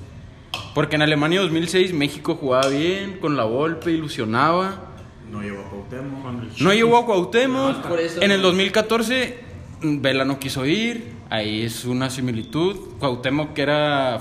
[0.74, 4.94] Porque en Alemania 2006 México jugaba bien, con la Volpe, ilusionaba.
[5.30, 6.58] No llegó a Cuauhtémoc.
[6.58, 7.86] No llegó a Cuauhtémoc.
[8.20, 9.38] En el 2014
[9.80, 11.12] mm, Vela no quiso ir.
[11.30, 12.74] Ahí es una similitud.
[12.98, 14.18] Cuauhtémoc que era,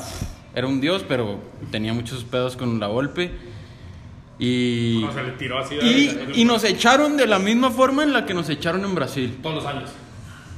[0.54, 1.40] era un dios, pero
[1.72, 3.32] tenía muchos pedos con la Volpe.
[4.38, 5.74] Y, O sea, le tiró así.
[5.82, 9.40] y, y nos echaron de la misma forma en la que nos echaron en Brasil.
[9.42, 9.90] Todos los años.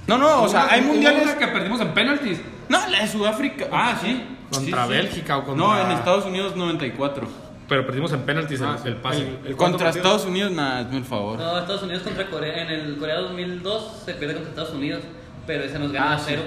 [0.09, 1.29] No, no, o sea, hay mundiales...
[1.35, 2.39] que perdimos en penaltis.
[2.67, 3.67] No, la de Sudáfrica.
[3.71, 4.21] Ah, sí.
[4.51, 4.97] Contra Sí, sí.
[4.97, 7.27] Bélgica o contra- No, en Estados Unidos 94.
[7.67, 9.27] Pero perdimos en penaltis el, el pase.
[9.55, 11.37] Contra Estados Unidos, nada, hazme el favor.
[11.37, 12.63] No, Estados Unidos contra Corea.
[12.63, 15.03] En el Corea 2002 se pierde contra Estados Unidos,
[15.45, 16.25] pero ese nos gana Ah, a sí.
[16.29, 16.41] cero.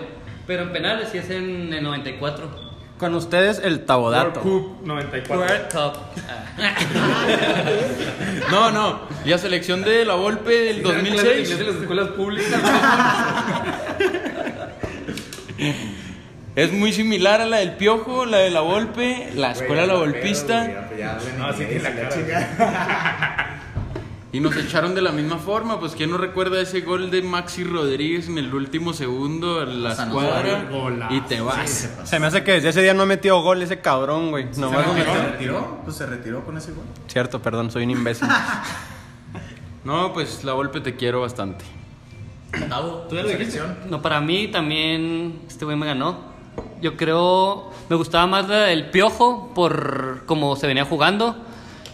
[0.48, 2.71] Pero en penales sí es en el 94.
[3.03, 4.43] Con ustedes el World Tabodato.
[4.43, 5.37] Cup 94.
[5.37, 5.99] World Cup.
[8.53, 9.01] No, no.
[9.25, 12.62] La selección de la Volpe del Clases de inglés de 2006 las escuelas públicas.
[16.55, 20.88] es muy similar a la del Piojo, la de la Volpe, la escuela La Volpista.
[21.38, 23.62] No, la.
[24.35, 27.64] Y nos echaron de la misma forma, pues ¿quién no recuerda ese gol de Maxi
[27.64, 30.71] Rodríguez en el último segundo a la escuadra?
[31.11, 31.90] Y te vas.
[32.05, 34.47] Se me hace que desde ese día no ha metido gol ese cabrón, güey.
[34.57, 35.81] Nomás ¿Se no metió- retiró?
[35.85, 36.85] Pues se retiró con ese gol.
[37.09, 38.27] Cierto, perdón, soy un imbécil.
[39.85, 41.64] No, pues la Volpe te quiero bastante.
[43.09, 43.77] ¿Tú selección?
[43.90, 46.18] No, para mí también este güey me ganó.
[46.81, 51.37] Yo creo, me gustaba más del Piojo por cómo se venía jugando.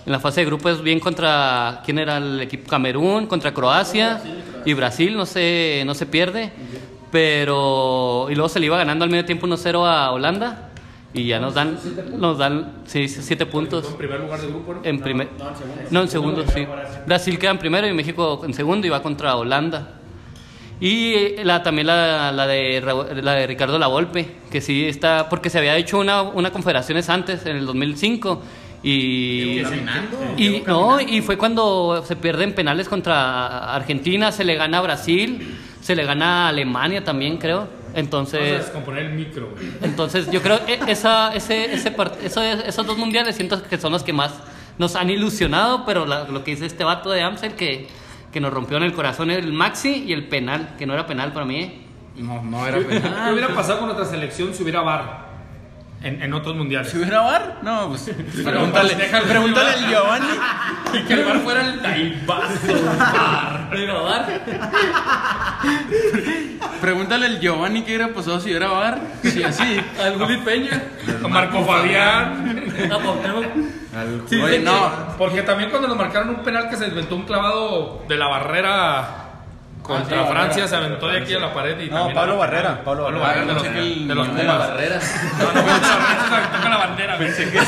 [0.09, 2.67] En la fase de grupos bien contra, ¿quién era el equipo?
[2.67, 4.23] Camerún, contra Croacia
[4.65, 6.51] y Brasil, no se, no se pierde.
[7.13, 10.71] Pero, y luego se le iba ganando al medio tiempo 1-0 a Holanda.
[11.13, 11.79] Y ya nos dan,
[12.17, 13.87] nos dan, sí, siete puntos.
[13.87, 14.81] En primer lugar de grupo, ¿no?
[14.83, 15.29] En primer,
[15.91, 16.67] no, en segundo, sí.
[17.07, 19.97] Brasil queda en primero y México en segundo y va contra Holanda.
[20.81, 22.81] Y la, también la, la de,
[23.23, 27.45] la de Ricardo Lavolpe, que sí está, porque se había hecho una, una confederaciones antes,
[27.45, 28.43] en el 2005,
[28.83, 29.61] y...
[30.37, 35.57] Y, no, y fue cuando se pierden penales contra Argentina, se le gana a Brasil,
[35.81, 37.59] se le gana a Alemania también, creo.
[37.61, 38.59] Vamos a Entonces...
[38.65, 39.67] descomponer el micro, güey.
[39.83, 43.93] Entonces, yo creo que esa, ese, ese part- eso- esos dos mundiales siento que son
[43.93, 44.35] los que más
[44.79, 47.89] nos han ilusionado, pero la- lo que dice este vato de Amstel que,
[48.33, 51.33] que nos rompió en el corazón el Maxi y el penal, que no era penal
[51.33, 51.61] para mí.
[51.61, 51.81] ¿eh?
[52.17, 53.33] No, no era ¿Qué penal.
[53.33, 55.28] hubiera pasado con nuestra selección si hubiera VAR
[56.03, 56.91] en, en otros mundiales?
[56.91, 57.59] ¿Si hubiera bar?
[57.63, 58.11] No, pues
[58.45, 58.97] pregúntale,
[59.29, 60.27] pregúntale al Giovanni.
[60.91, 62.49] Y que el VAR fuera el taibazo.
[66.81, 68.99] Pregúntale al Giovanni qué hubiera pasado si hubiera bar.
[69.23, 69.79] Sí, así.
[70.03, 70.83] Al Juli Peña.
[71.21, 72.73] Con Marco Fabián.
[74.29, 75.15] Sí, Oye, no.
[75.19, 79.28] Porque también cuando nos marcaron un penal que se inventó un clavado de la barrera
[79.89, 82.33] contra Ah, sí, Francia, se aventó de aquí a la pared y No, también Pablo
[82.35, 82.85] era Barrera.
[82.85, 83.55] Pablo Pablo Barrera.
[83.55, 84.47] Barrera de los, de los Pumas.
[84.47, 87.19] la No, no, fue contra Francia, se aventó con la bandera.
[87.19, 87.59] Pensé que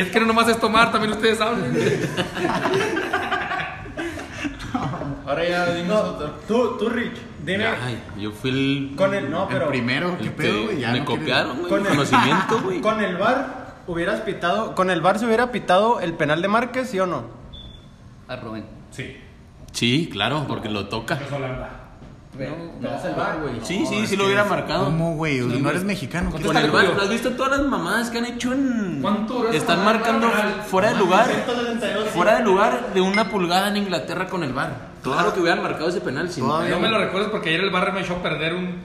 [0.00, 1.72] Es que no nomás es tomar, también ustedes hablan.
[5.26, 6.30] Ahora ya dimos otro.
[6.48, 7.12] Tú, tú, Rich,
[7.44, 7.66] dime.
[7.66, 8.96] Ay, yo fui el.
[8.96, 9.68] Con el, no, El pero.
[9.68, 10.80] primero, ¿qué el pedo, que- güey?
[10.80, 11.68] Ya me no quiere- copiaron, güey.
[11.68, 12.80] Con el- Conocimiento, güey.
[12.80, 14.74] Con el bar hubieras pitado.
[14.74, 17.24] Con el bar se hubiera pitado el penal de Márquez, ¿sí o no?
[18.26, 18.64] A Rubén.
[18.90, 19.16] Sí,
[19.72, 21.14] Sí, claro, porque lo toca.
[21.14, 21.80] es Holanda.
[23.62, 24.86] Sí, sí, sí lo hubiera marcado.
[24.86, 25.40] ¿Cómo, güey?
[25.40, 26.32] No eres mexicano.
[26.34, 28.98] ¿qué Con el bar, ¿has visto todas las mamadas que han hecho en.
[29.02, 30.30] ¿Cuánto Están marcando
[30.66, 31.28] fuera de lugar.
[32.12, 34.90] Fuera de lugar de una pulgada en Inglaterra con el bar.
[35.02, 36.70] Claro que hubieran marcado ese penal sin Todavía.
[36.70, 38.76] No me lo recuerdas porque ayer el bar me echó a perder un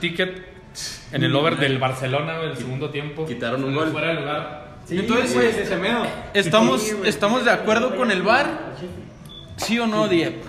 [0.00, 0.46] ticket
[1.10, 3.26] en el over del Barcelona el segundo tiempo.
[3.26, 3.90] Quitaron un gol.
[3.90, 4.62] Fuera de lugar.
[4.88, 6.06] Entonces, güey, ese medo.
[6.32, 8.72] ¿estamos, ¿estamos de acuerdo con el bar?
[9.62, 10.42] ¿Sí o no, Diep?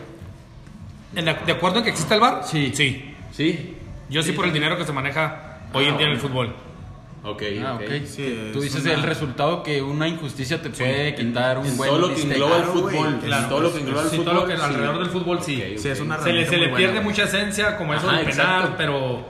[1.15, 2.41] ¿En la- ¿De acuerdo en que existe el bar?
[2.45, 2.71] Sí.
[2.73, 3.15] Sí.
[3.32, 3.78] Sí.
[4.10, 6.54] Yo sí por el dinero que se maneja hoy en día en el fútbol.
[7.26, 7.82] Ok, Ah, ok.
[7.84, 8.06] ok.
[8.06, 11.78] Sí, Tú es dices una- el resultado que una injusticia te puede quitar un En
[11.78, 12.32] buen todo lo que bistec.
[12.34, 13.19] engloba el claro, güey, fútbol.
[13.23, 13.43] claro.
[13.43, 14.34] En todo lo que engloba el Sí, fútbol.
[14.34, 14.62] todo lo que sí.
[14.63, 15.76] alrededor del fútbol sí.
[15.78, 18.08] Sí, es una Se le, herramienta se le muy pierde buena, mucha esencia como eso
[18.10, 18.73] Ajá, del penal, exacto.
[18.78, 19.26] pero,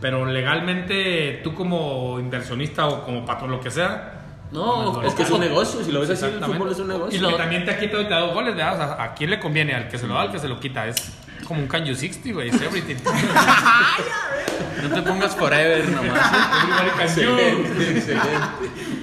[0.00, 5.30] pero legalmente tú como inversionista o como patrón, lo que sea, No, Es que es
[5.30, 5.82] un negocio.
[5.82, 7.16] Si lo ves así, el fútbol es un negocio.
[7.18, 8.74] Y lo que también te ha quitado y te ha dado goles, ¿verdad?
[8.74, 9.74] O sea, ¿a quién le conviene?
[9.74, 10.86] Al que se lo da, al que se lo quita.
[10.86, 10.96] Es
[11.46, 12.48] como un Can You 60, güey.
[12.50, 12.96] Es everything.
[14.82, 16.30] No te pongas forever nomás.
[16.96, 18.95] Can you.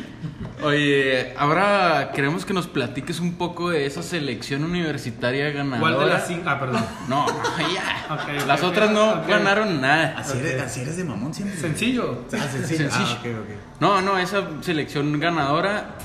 [0.64, 5.80] Oye, ahora queremos que nos platiques un poco de esa selección universitaria ganadora.
[5.80, 6.44] ¿Cuál de las cinco?
[6.50, 6.86] Ah, perdón.
[7.10, 7.26] No,
[7.74, 8.46] ya.
[8.48, 10.16] Las otras no ganaron nada.
[10.18, 11.60] Así eres, así eres de mamón siempre.
[11.60, 12.26] Sencillo.
[12.34, 12.78] Ah, sencillo.
[12.90, 13.08] Sencillo.
[13.08, 13.82] Ah, ok, ok.
[13.82, 15.96] No, no, esa selección ganadora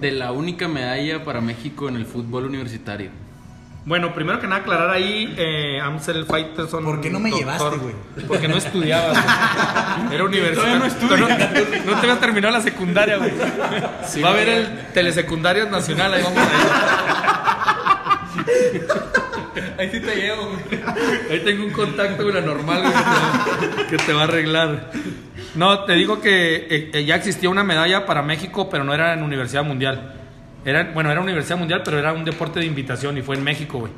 [0.00, 3.10] de la única medalla para México en el fútbol universitario.
[3.86, 6.84] Bueno, primero que nada aclarar ahí, eh, Amsel Fighterson.
[6.84, 7.94] ¿Por qué no me doctor, llevaste, güey?
[8.26, 9.12] Porque no estudiabas.
[9.12, 10.12] güey.
[10.14, 10.78] Era universitario.
[10.80, 13.30] No, no, te habías terminado la secundaria, güey.
[14.24, 16.42] Va a haber el telesecundario nacional, ahí vamos a
[18.74, 18.88] ir.
[19.78, 20.82] Ahí sí te llevo, güey.
[21.30, 24.24] Ahí tengo un contacto con la normal güey, que, te va, que te va a
[24.24, 24.90] arreglar.
[25.54, 29.14] No, te digo que eh, eh, ya existía una medalla para México, pero no era
[29.14, 30.25] en Universidad Mundial.
[30.66, 33.78] Era, bueno, era Universidad Mundial, pero era un deporte de invitación y fue en México,
[33.78, 33.92] güey.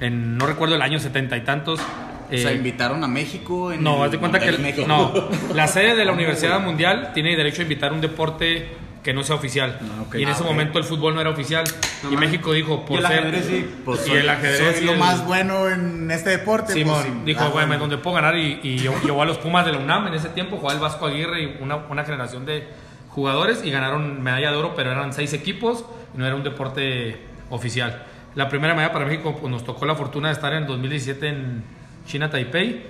[0.00, 1.80] En, no recuerdo el año setenta y tantos.
[1.80, 3.70] O sea, eh, invitaron a México.
[3.72, 4.86] En no, el haz de cuenta que México.
[4.88, 5.12] no,
[5.54, 8.68] la sede de la Universidad Mundial tiene derecho a invitar un deporte
[9.02, 9.78] que no sea oficial.
[9.82, 10.14] Ah, ok.
[10.14, 10.48] Y en Ah, ese ok.
[10.48, 11.64] momento el fútbol no era oficial.
[12.10, 13.18] y México dijo, por Y el ser...
[13.18, 13.70] ajedrez sí.
[13.84, 16.72] Pues y soy- el ajedrez soy y lo el- más bueno en este deporte.
[16.72, 17.20] Simón pues, sí.
[17.26, 17.80] dijo, güey, bueno.
[17.80, 18.36] donde puedo ganar.
[18.38, 20.80] Y, y yo- llevó a los Pumas de la UNAM en ese tiempo, jugaba el
[20.80, 22.66] Vasco Aguirre y una, una generación de
[23.10, 27.18] jugadores y ganaron medalla de oro, pero eran seis equipos y no era un deporte
[27.50, 28.04] oficial.
[28.34, 31.28] La primera medalla para México pues, nos tocó la fortuna de estar en el 2017
[31.28, 31.62] en
[32.06, 32.82] China, Taipei,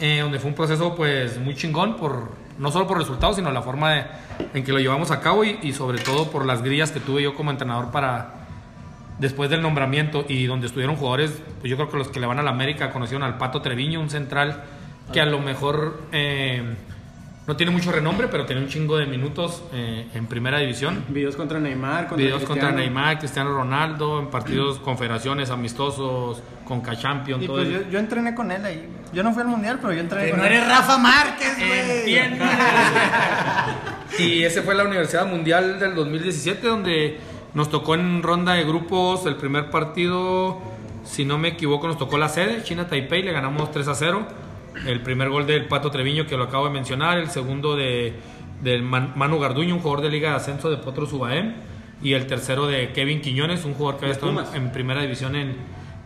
[0.00, 3.62] eh, donde fue un proceso pues muy chingón, por, no solo por resultados, sino la
[3.62, 4.06] forma
[4.54, 7.22] en que lo llevamos a cabo y, y sobre todo por las grillas que tuve
[7.22, 8.42] yo como entrenador para,
[9.18, 12.38] después del nombramiento y donde estuvieron jugadores, pues yo creo que los que le van
[12.38, 14.64] a la América conocieron al Pato Treviño, un central
[15.12, 16.62] que a lo mejor eh,
[17.46, 21.04] no tiene mucho renombre, pero tiene un chingo de minutos eh, en primera división.
[21.08, 22.76] Videos contra Neymar, contra Videos contra Cristiano.
[22.78, 27.98] Neymar, Cristiano Ronaldo, en partidos, confederaciones, amistosos, con Champions, Y todo pues el- yo, yo
[27.98, 28.88] entrené con él ahí.
[29.12, 30.52] Yo no fui al mundial, pero yo entrené con no él.
[30.52, 32.16] eres Rafa Márquez, güey.
[34.18, 37.18] Y ese fue la Universidad Mundial del 2017, donde
[37.54, 40.58] nos tocó en ronda de grupos el primer partido,
[41.04, 44.26] si no me equivoco, nos tocó la sede, China Taipei, le ganamos 3 a 0.
[44.86, 48.14] El primer gol del Pato Treviño, que lo acabo de mencionar, el segundo de
[48.62, 51.54] del Man- Manu Garduño, un jugador de Liga de Ascenso de Potro Subaem,
[52.00, 55.56] y el tercero de Kevin Quiñones, un jugador que había estado en, primera división en,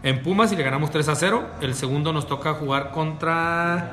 [0.02, 1.46] en Pumas y le ganamos 3 a 0.
[1.60, 3.92] El segundo nos toca jugar contra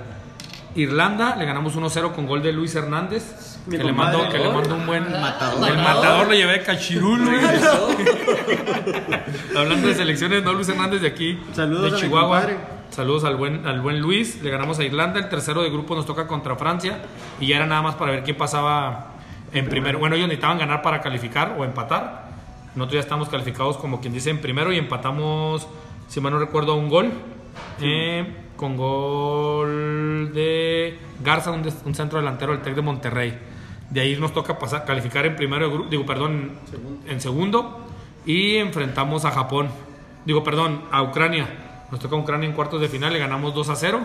[0.75, 3.59] Irlanda, le ganamos 1-0 con gol de Luis Hernández.
[3.67, 5.69] Mi Que le, mandó, que le mandó un buen Matador.
[5.69, 7.21] El matador lo llevé de cachirul.
[7.23, 7.37] güey.
[9.57, 12.47] Hablando de selecciones, no Luis Hernández de aquí, Saludos a de mi Chihuahua.
[12.93, 14.41] Saludos al buen, al buen Luis.
[14.43, 15.19] Le ganamos a Irlanda.
[15.19, 16.99] El tercero de grupo nos toca contra Francia.
[17.39, 19.13] Y ya era nada más para ver quién pasaba
[19.51, 19.97] en primero.
[19.97, 22.29] Bueno, ellos necesitaban ganar para calificar o empatar.
[22.75, 25.67] Nosotros ya estamos calificados como quien dice en primero y empatamos,
[26.07, 27.11] si mal no recuerdo, un gol.
[27.81, 33.37] eh, con gol de Garza, un, un centro delantero del Tec de Monterrey.
[33.89, 36.51] De ahí nos toca pasar, calificar en primero, de gru- digo, perdón,
[37.07, 37.87] en segundo.
[38.25, 39.69] Y enfrentamos a Japón.
[40.25, 41.47] Digo, perdón, a Ucrania.
[41.93, 43.99] Nos toca Ucrania en cuartos de final, le ganamos 2 a 0.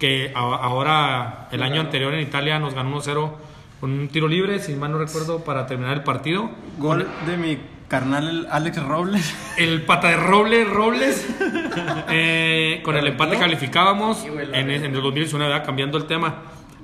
[0.00, 3.38] Que a- ahora, el año anterior en Italia nos ganó 1 0
[3.78, 6.50] con un tiro libre, si mal no recuerdo, para terminar el partido.
[6.78, 9.32] Gol de mi carnal el Alex Robles.
[9.56, 11.24] El pata de Robles, Robles.
[12.10, 15.64] eh, con el empate calificábamos en, en el 2019, ¿verdad?
[15.64, 16.34] cambiando el tema.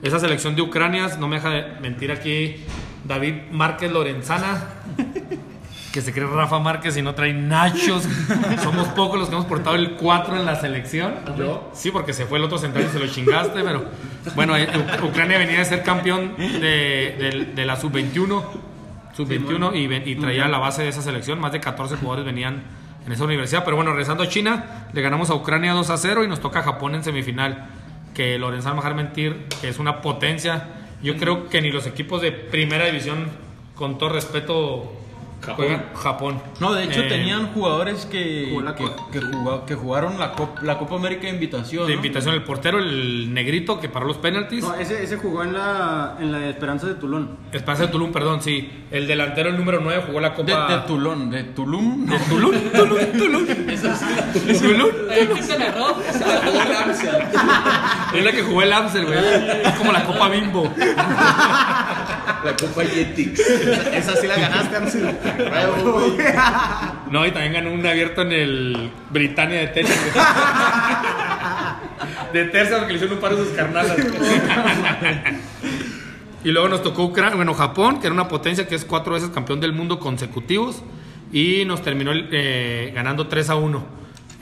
[0.00, 2.56] Esa selección de Ucrania, no me deja de mentir aquí
[3.04, 4.62] David Márquez Lorenzana,
[5.96, 8.06] que se cree Rafa Márquez y no trae nachos.
[8.62, 11.14] Somos pocos los que hemos portado el 4 en la selección.
[11.72, 13.82] Sí, porque se fue el otro central y se lo chingaste, pero
[14.35, 14.68] bueno, eh,
[15.02, 18.42] Ucrania venía de ser campeón de, de- de la sub-21
[19.16, 21.40] sub-21 y, traía la base de esa selección.
[21.40, 22.62] Más de 14 jugadores venían
[23.06, 23.64] en esa universidad.
[23.64, 26.62] Pero bueno, regresando a China, le ganamos a Ucrania 2 a 0 y nos toca
[26.62, 27.68] Japón en semifinal.
[28.12, 30.68] Que Lorenzo dejar mentir, que es una potencia.
[31.02, 33.28] Yo creo que ni los equipos de primera división,
[33.74, 34.92] con todo respeto,
[35.54, 36.42] juegan Japón.
[36.61, 40.18] No, de hecho Eh, tenían jugadores que, jugó la que, co- que jugó- que jugaron
[40.18, 41.87] la, Cop- la Copa América de invitación.
[41.87, 41.96] De ¿no?
[41.96, 44.64] invitación, el portero, el negrito que paró los penaltis.
[44.64, 47.37] No, ese, ese jugó en la, en la de Esperanza de Tulón.
[47.52, 48.85] Espacio de Tulum, perdón, sí.
[48.90, 50.68] El delantero, el número 9, jugó la De, Copa.
[50.68, 52.06] de Tulón, de Tulum.
[52.06, 53.46] de Tulum, Tulum, Tulum.
[53.46, 54.96] Tulum.
[55.11, 55.96] Aquí se le erró.
[56.12, 57.16] Se le erró el Amsel.
[58.14, 59.18] Es la que jugó el Amsel, güey.
[59.18, 60.72] Es como la Copa Bimbo.
[62.46, 63.38] La Copa Jetix.
[63.92, 65.14] Esa sí la ganaste, güey.
[67.11, 69.92] No, y también ganó un abierto en el Britannia de tenis.
[72.32, 73.96] De tercia, porque le hicieron un par de sus carnalas.
[76.44, 79.30] Y luego nos tocó Ucrania, bueno, Japón, que era una potencia que es cuatro veces
[79.30, 80.82] campeón del mundo consecutivos.
[81.32, 83.87] Y nos terminó eh, ganando 3 a 1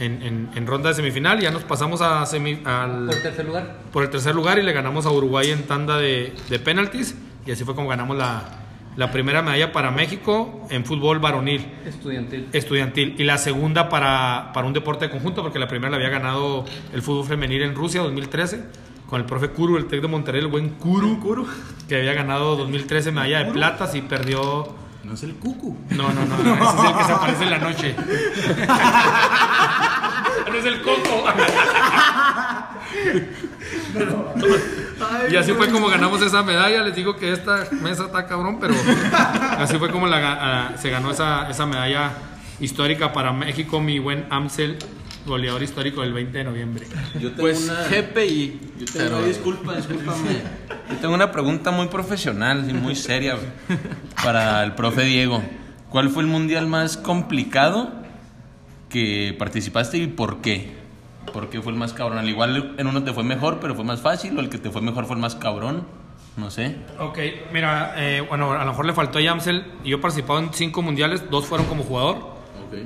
[0.01, 1.41] en, en- en ronda de semifinal.
[1.41, 3.77] Ya nos pasamos a semi- al, Por tercer lugar.
[3.91, 7.15] por el tercer lugar y le ganamos a Uruguay en tanda de, de penaltis.
[7.47, 8.43] Y así fue como ganamos la,
[8.97, 12.49] la primera medalla para México en fútbol varonil Estudiantil.
[12.53, 16.09] estudiantil y la segunda para, para un deporte de conjunto porque la primera la había
[16.11, 18.65] ganado el fútbol femenil en Rusia 2013
[19.09, 21.47] con el profe Kuru, el Tec de Monterrey, el buen Kuru,
[21.89, 24.75] que había ganado 2013 medalla de plata y perdió...
[25.05, 25.77] No es el cucu.
[25.91, 27.95] No, no, no, no, ese es el que se aparece en la noche.
[30.59, 31.25] es el coco.
[35.31, 36.83] Y así fue como ganamos esa medalla.
[36.83, 38.75] Les digo que esta mesa está cabrón, pero
[39.59, 40.19] así fue como la
[40.73, 42.13] ah, se ganó esa, esa medalla
[42.61, 44.79] histórica para México, mi buen Amsel,
[45.27, 46.87] goleador histórico del 20 de noviembre.
[47.15, 47.83] Yo tengo Pues una...
[47.89, 48.61] GPI.
[48.79, 50.31] Yo tengo- Pero- disculpa, discúlpame.
[50.91, 53.37] Yo tengo una pregunta muy profesional y muy seria
[54.23, 55.43] para el profe Diego.
[55.89, 57.91] ¿Cuál fue el mundial más complicado
[58.95, 60.69] que participaste y por qué?
[61.33, 62.17] ¿Por qué fue el más cabrón?
[62.17, 64.71] Al igual en uno te fue mejor, pero fue más fácil, o el que te
[64.71, 65.85] fue mejor fue el más cabrón.
[66.37, 66.77] No sé.
[67.01, 67.19] Ok,
[67.53, 69.65] mira, eh, bueno, a lo mejor le faltó a Yamsel.
[69.85, 72.35] Yo he participado en cinco mundiales, dos fueron como jugador,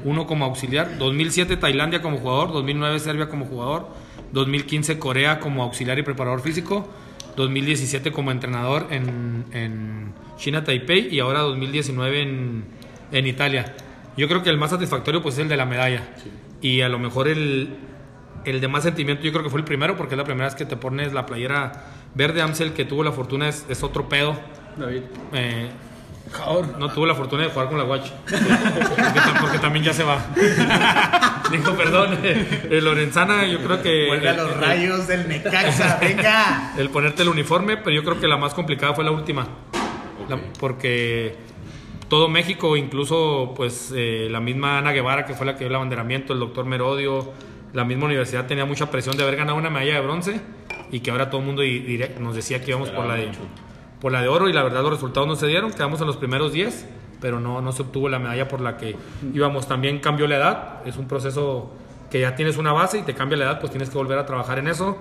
[0.05, 0.97] uno como auxiliar.
[0.97, 3.89] 2007 Tailandia como jugador, 2009 Serbia como jugador,
[4.33, 6.89] 2015 Corea como auxiliar y preparador físico,
[7.37, 12.65] 2017 como entrenador en, en China Taipei y ahora 2019 en,
[13.13, 13.75] en Italia.
[14.19, 16.03] Yo creo que el más satisfactorio pues es el de la medalla.
[16.61, 17.75] Y a lo mejor el,
[18.45, 20.55] el de más sentimiento yo creo que fue el primero porque es la primera vez
[20.55, 24.37] que te pones la playera verde Amsel que tuvo la fortuna es, es otro pedo.
[24.77, 25.03] David.
[25.33, 25.71] Eh,
[26.79, 28.11] no tuvo la fortuna de jugar con la Watch.
[28.27, 30.19] Porque, tam- porque también ya se va.
[31.51, 32.19] Dijo, perdón.
[32.23, 34.07] eh, Lorenzana, yo creo que.
[34.09, 36.75] Vuelve a los el- rayos del Necaxa, venga.
[36.77, 39.47] el ponerte el uniforme, pero yo creo que la más complicada fue la última.
[40.29, 41.37] La- porque
[42.09, 45.75] todo México, incluso pues eh, la misma Ana Guevara, que fue la que dio el
[45.75, 47.33] abanderamiento, el doctor Merodio,
[47.73, 50.41] la misma universidad tenía mucha presión de haber ganado una medalla de bronce
[50.91, 51.63] y que ahora todo el mundo
[52.19, 53.31] nos decía que íbamos por la, de,
[54.01, 56.17] por la de oro y la verdad los resultados no se dieron, quedamos en los
[56.17, 56.87] primeros 10,
[57.21, 58.97] pero no, no se obtuvo la medalla por la que
[59.35, 59.69] íbamos.
[59.69, 61.71] También cambió la edad, es un proceso
[62.11, 64.25] que ya tienes una base y te cambia la edad, pues tienes que volver a
[64.25, 64.99] trabajar en eso.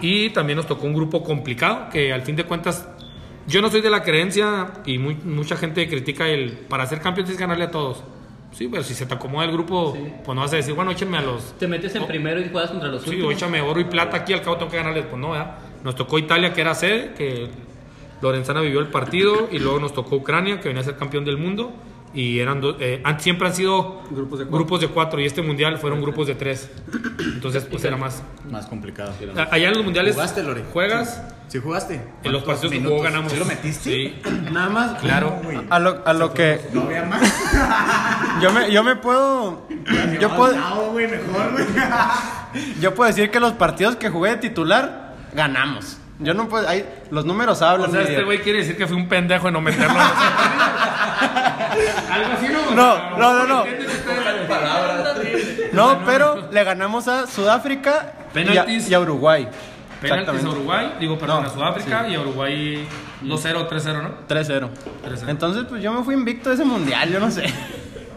[0.00, 2.88] Y también nos tocó un grupo complicado, que al fin de cuentas,
[3.48, 7.24] yo no soy de la creencia y muy- mucha gente critica el, para ser campeón
[7.24, 8.04] tienes que ganarle a todos.
[8.52, 11.18] Sí, pero si se te acomoda el grupo, pues no vas a decir, bueno, échenme
[11.18, 11.58] a los...
[11.58, 13.34] Te metes en primero y juegas contra los Sí, últimos.
[13.34, 15.04] échame oro y plata aquí, al cabo tengo que ganarles.
[15.06, 15.58] Pues no, ¿verdad?
[15.84, 17.48] Nos tocó Italia, que era sede, que
[18.22, 21.36] Lorenzana vivió el partido, y luego nos tocó Ucrania, que venía a ser campeón del
[21.36, 21.72] mundo.
[22.14, 24.58] Y eran do- eh, han- siempre han sido Grupos de cuatro.
[24.58, 26.70] grupos de cuatro, y este mundial fueron grupos de tres.
[27.18, 28.22] Entonces, pues era más.
[28.50, 29.12] Más complicado.
[29.50, 30.64] Allá en los mundiales ¿Jugaste, Lore?
[30.72, 31.94] juegas, ¿Sí jugaste?
[32.24, 33.30] en los ¿Cuántos partidos que jugó ganamos.
[33.32, 33.90] ¿Sí lo metiste?
[33.90, 34.98] Sí, Nada más.
[35.00, 35.38] claro.
[35.68, 37.20] A lo, a lo que No había más.
[38.42, 39.66] yo me, yo me puedo.
[40.18, 41.66] Yo puedo, No, güey, mejor, güey.
[42.80, 45.98] yo puedo decir que los partidos que jugué de titular, ganamos.
[46.20, 46.66] Yo no puedo.
[46.68, 47.90] Ahí, los números hablan.
[47.90, 49.94] O sea, este güey quiere decir que fui un pendejo en no meterlo.
[52.10, 52.74] Algo así, ¿no?
[52.74, 53.64] No, no, no, no.
[55.72, 58.88] No, pero le ganamos a Sudáfrica y a, Penaltis.
[58.88, 59.48] y a Uruguay.
[60.00, 60.48] Penaltis a.
[60.48, 62.86] Uruguay, digo, perdón, No, a Sudáfrica y a Uruguay
[63.22, 64.10] 2-0, 3-0, ¿no?
[64.28, 64.68] 3-0.
[65.04, 65.28] 3-0.
[65.28, 67.52] Entonces, pues yo me fui invicto de ese mundial, yo no sé.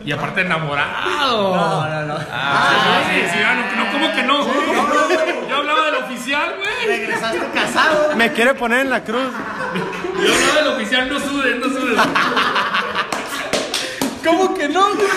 [0.04, 1.56] Y aparte enamorado.
[1.56, 2.18] No, no, no.
[2.32, 5.47] Ah, sí, sí, ah, no, no, ¿cómo que no?
[5.47, 6.97] Yo hablaba del oficial, güey.
[6.97, 8.16] Regresaste casado.
[8.16, 9.32] Me quiere poner en la cruz.
[10.24, 11.99] Yo hablaba del oficial, no sudes, no sudes.
[14.24, 15.07] ¿Cómo que no, güey?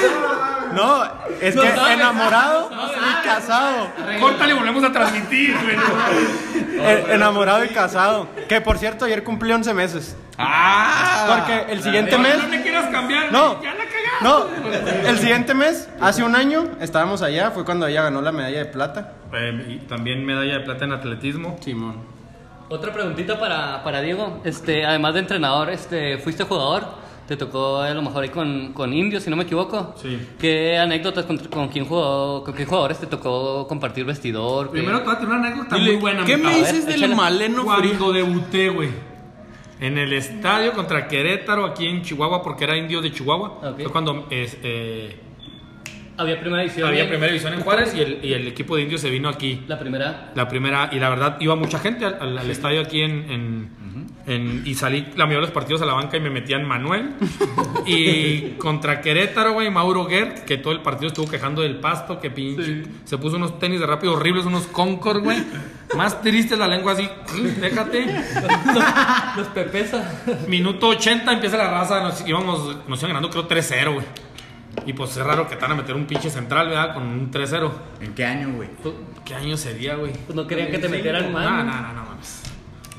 [0.74, 1.04] No,
[1.40, 3.88] es que enamorado y casado.
[4.20, 5.76] Córtale y volvemos a transmitir, güey.
[6.76, 8.28] Eh, enamorado y casado.
[8.48, 10.16] Que por cierto, ayer cumplí 11 meses.
[10.38, 11.26] Ah.
[11.28, 12.38] Porque el siguiente mes.
[12.38, 13.62] No me quieras cambiar, No.
[13.62, 13.94] Ya la cagaste.
[14.20, 14.46] No,
[15.08, 18.64] el siguiente mes, hace un año, estábamos allá, fue cuando ella ganó la medalla de
[18.66, 19.12] plata.
[19.32, 21.56] Eh, y también medalla de plata en atletismo.
[21.60, 21.96] Simón.
[22.68, 24.40] Otra preguntita para, para Diego.
[24.44, 27.03] Este, además de entrenador, este, ¿fuiste jugador?
[27.26, 29.94] Te tocó a lo mejor ahí con, con indios, si no me equivoco.
[29.96, 30.18] Sí.
[30.38, 34.66] ¿Qué anécdotas con, con quién jugó, con qué jugadores te tocó compartir vestidor?
[34.66, 36.24] ¿Qué- Primero te voy a tener una anécdota Dile, muy buena.
[36.26, 37.14] ¿Qué me dices del échale.
[37.14, 37.90] Maleno Frío?
[37.98, 38.90] Cuando debuté, güey.
[39.80, 43.58] En el estadio contra Querétaro, aquí en Chihuahua, porque era indio de Chihuahua.
[43.70, 43.82] Ok.
[43.82, 45.16] Fue cuando es, eh,
[46.16, 46.88] Había primera división.
[46.88, 49.28] había en- primera división en Juárez y el, y el equipo de indios se vino
[49.30, 49.62] aquí.
[49.66, 50.30] La primera.
[50.34, 53.83] La primera, y la verdad, iba mucha gente al, estadio aquí en, en-
[54.26, 57.10] en- Y salí la mayoría de los partidos a la banca y me metían Manuel.
[57.86, 62.30] y contra Querétaro, güey, Mauro Gert, que todo el partido estuvo quejando del pasto, que
[62.30, 62.84] pinche.
[63.04, 65.42] Se puso unos tenis de rápido horribles, unos Concord, güey.
[65.96, 67.08] Más triste la lengua así,
[67.60, 68.06] déjate.
[69.36, 70.22] Los Pepesa.
[70.48, 74.06] Minuto 80 empieza la raza, nos íbamos, nos iban ganando creo 3-0, güey.
[74.86, 76.94] Y pues es raro que te van a meter un pinche central, ¿verdad?
[76.94, 77.70] Con un 3-0.
[78.00, 78.68] ¿En qué año, güey?
[79.24, 80.12] ¿Qué año sería, güey?
[80.26, 81.44] Pues no querían que te metieran No, mal.
[81.66, 82.42] no, no, no mames.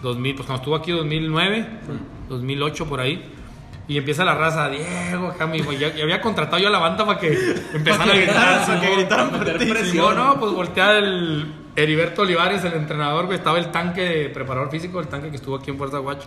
[0.05, 1.65] 2000, pues cuando estuvo aquí 2009,
[2.29, 3.23] 2008 por ahí.
[3.87, 5.77] Y empieza la raza, Diego, acá mi güey.
[5.77, 7.37] Ya, ya había contratado yo a la banda para que
[7.73, 8.65] empezaran a gritar.
[8.65, 9.97] para que gritaran por ti.
[9.97, 13.37] No, pues voltea el Heriberto Olivares, el entrenador, güey.
[13.37, 16.25] Estaba el tanque de preparador físico, el tanque que estuvo aquí en Fuerza Watch.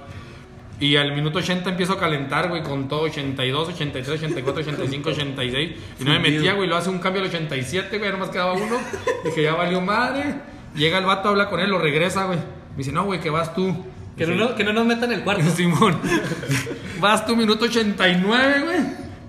[0.80, 5.70] Y al minuto 80 empiezo a calentar, güey, con todo 82, 83, 84, 85, 86.
[5.98, 8.76] Y no me metía, güey, lo hace un cambio al 87, güey, nomás quedaba uno.
[9.24, 10.36] Dije, ya valió madre.
[10.76, 12.38] Llega el vato, habla con él, lo regresa, güey.
[12.78, 13.74] Me dice, no, güey, que vas tú.
[14.16, 15.42] Que no, no- que no nos metan el cuarto.
[15.56, 15.98] Simón.
[17.00, 18.78] Vas tú, minuto 89, güey.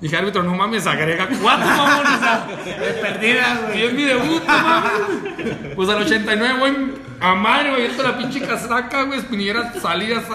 [0.02, 2.06] Dije, árbitro, no mames, agrega cuatro, mamón.
[2.06, 3.80] O sea, de perdida, güey.
[3.80, 5.76] Y es mi debut, mames.
[5.76, 6.74] Pues al 89, güey,
[7.20, 10.26] a madre, güey, viendo la pinche casaca, güey, espinilleras, salidas,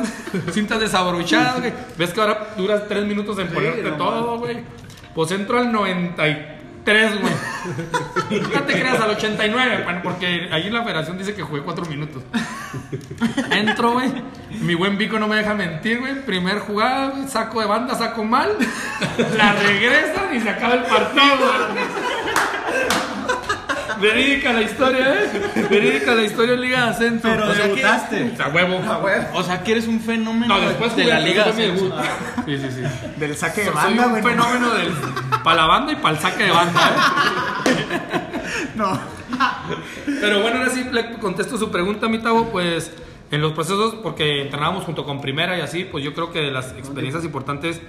[0.52, 1.72] cintas desabrochadas, güey.
[1.96, 4.58] Ves que ahora duras tres minutos en ponerte todo, güey.
[5.14, 5.70] Pues entro al
[6.84, 7.32] 93, güey.
[8.52, 12.22] No te creas, al 89, bueno, porque ahí la federación dice que jugué cuatro minutos.
[13.50, 14.12] Entro, güey.
[14.60, 16.24] Mi buen Vico no me deja mentir, güey.
[16.24, 18.56] Primer jugada, saco de banda, saco mal.
[19.36, 21.84] La regresan y se acaba el partido, güey.
[24.00, 25.66] Verídica la historia, ¿eh?
[25.70, 27.22] Verídica la historia en Liga de Ascenso.
[27.28, 28.32] Pero O sea, debutaste.
[28.36, 28.80] que- A huevo.
[29.34, 31.44] O sea, que eres un fenómeno No, después de la pero liga.
[31.44, 31.84] mi Ascenso.
[31.84, 32.04] debut.
[32.46, 33.10] Sí, sí, sí.
[33.20, 34.22] Del saque de Soy banda, un güey.
[34.22, 34.28] no.
[34.30, 34.88] fenómeno del
[35.42, 36.80] para la banda y para el saque de banda.
[37.66, 38.00] ¿eh?
[38.76, 38.98] No.
[40.20, 42.92] Pero bueno, ahora sí le contesto su pregunta, mi Tavo, pues
[43.30, 46.50] en los procesos, porque entrenábamos junto con Primera y así, pues yo creo que de
[46.50, 47.80] las experiencias importantes,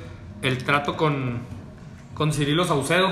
[0.41, 1.39] el trato con,
[2.15, 3.11] con Cirilo Saucedo,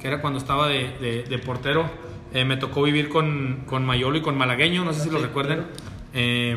[0.00, 1.90] que era cuando estaba de, de- de portero,
[2.32, 5.64] Eh, me tocó vivir con, con Mayolo y con Malagueño, no sé si lo recuerden.
[6.14, 6.56] Eh,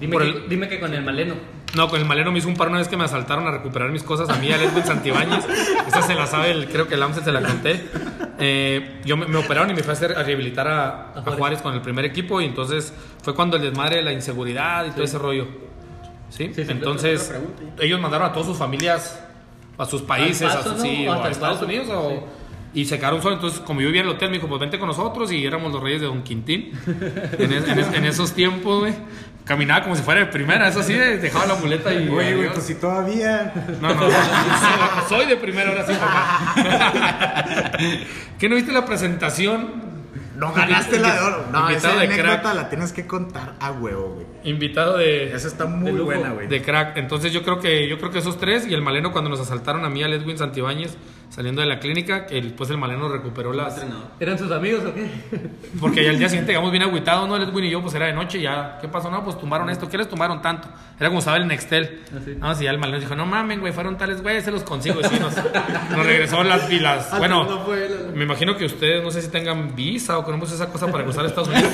[0.00, 1.34] Dime, que, el- dime que con el maleno.
[1.74, 3.90] no, con el maleno me hizo un par una vez que me asaltaron a recuperar
[3.90, 5.44] mis cosas a mí, a Edwin Santibáñez.
[5.88, 7.82] Esa se la sabe, el- creo que el AMSE se la conté.
[8.38, 11.62] Eh, yo me, me operaron y me fui a, hacer, a rehabilitar a, a Juárez
[11.62, 12.92] con el primer equipo y entonces
[13.22, 15.46] fue cuando el desmadre de la inseguridad y todo ese rollo.
[16.28, 16.50] ¿Sí?
[16.54, 17.32] Sí, sí, entonces
[17.80, 19.18] ellos mandaron a todas sus familias
[19.78, 20.82] a sus países, Paso, a, sus- ¿no?
[20.82, 21.64] sí, O a Estados Paso.
[21.66, 22.28] Unidos o-
[22.76, 23.38] y se quedaron solos.
[23.38, 25.72] Entonces, como yo vivía en el hotel, me dijo, pues vente con nosotros y éramos
[25.72, 26.72] los reyes de Don Quintín.
[27.38, 28.94] En, es- en es- en esos tiempos, güey.
[29.44, 32.08] Caminaba como si fuera de primera, eso sí, de- dejaba la muleta y...
[32.08, 33.52] Oye, güey, pues si todavía.
[33.80, 34.02] No, no,
[35.08, 37.72] soy de primera ahora sí, papá.
[38.38, 39.96] ¿Qué no viste la presentación?
[40.36, 41.44] No ganaste la de oro.
[41.50, 42.54] No, esa Invitado de anécdota crack.
[42.56, 44.26] la tienes que contar a huevo, güey.
[44.44, 45.32] Invitado de...
[45.34, 46.46] Esa está muy lujo, buena, güey.
[46.46, 46.96] De crack.
[46.98, 49.84] Entonces yo creo que yo creo que esos tres y el Maleno cuando nos asaltaron
[49.86, 50.96] a mí a Edwin Santibáñez
[51.36, 53.84] saliendo de la clínica, que después el Maleno recuperó las
[54.18, 55.06] ¿Eran sus amigos o qué?
[55.78, 57.36] porque ya al día siguiente llegamos bien agüitados, ¿no?
[57.36, 59.10] El Edwin y yo, pues era de noche, ya, ¿qué pasó?
[59.10, 60.66] No, pues tumbaron esto, ¿qué les tumbaron tanto?
[60.98, 62.00] Era como estaba el Nextel.
[62.24, 62.36] sí.
[62.38, 64.98] No, si ya el Maleno dijo, no mamen, güey, fueron tales, güey, se los consigo.
[65.00, 67.10] Y sí, nos, nos regresó las pilas.
[67.18, 67.66] Bueno,
[68.14, 71.24] me imagino que ustedes, no sé si tengan visa o conocemos esa cosa para cruzar
[71.24, 71.70] a Estados Unidos.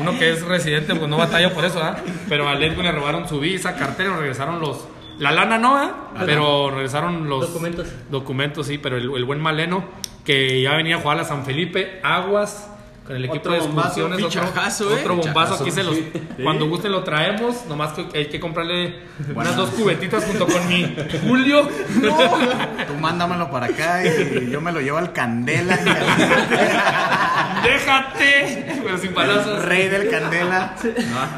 [0.00, 1.96] Uno que es residente, pues no batalla por eso, ¿ah?
[2.28, 4.86] Pero al Edwin le robaron su visa, cartera, nos regresaron los.
[5.22, 6.14] La lana no, ¿ah?
[6.26, 7.86] Pero regresaron los Documentos.
[8.10, 9.84] documentos, sí, pero el, el buen Maleno,
[10.24, 12.68] que ya venía a jugar a San Felipe, Aguas,
[13.06, 15.00] con el equipo Otro de bombazo, excursiones, otro, fichajazo, ¿eh?
[15.00, 15.96] otro bombazo, Fichajazo, aquí se los,
[16.42, 19.00] cuando guste lo traemos, nomás que hay que comprarle
[19.32, 20.92] unas dos cubetitas junto con mi
[21.24, 21.68] Julio.
[22.88, 25.78] Tú mándamelo para acá y yo me lo llevo al Candela.
[27.62, 28.80] ¡Déjate!
[28.82, 29.64] Pero sin palazos.
[29.64, 30.74] Rey del Candela.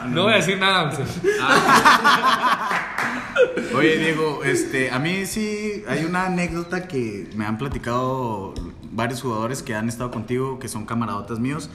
[0.09, 0.81] No voy a decir nada.
[0.81, 1.03] Amse.
[3.75, 8.55] Oye, Diego, este, a mí sí hay una anécdota que me han platicado
[8.93, 11.71] varios jugadores que han estado contigo, que son camaradotas míos.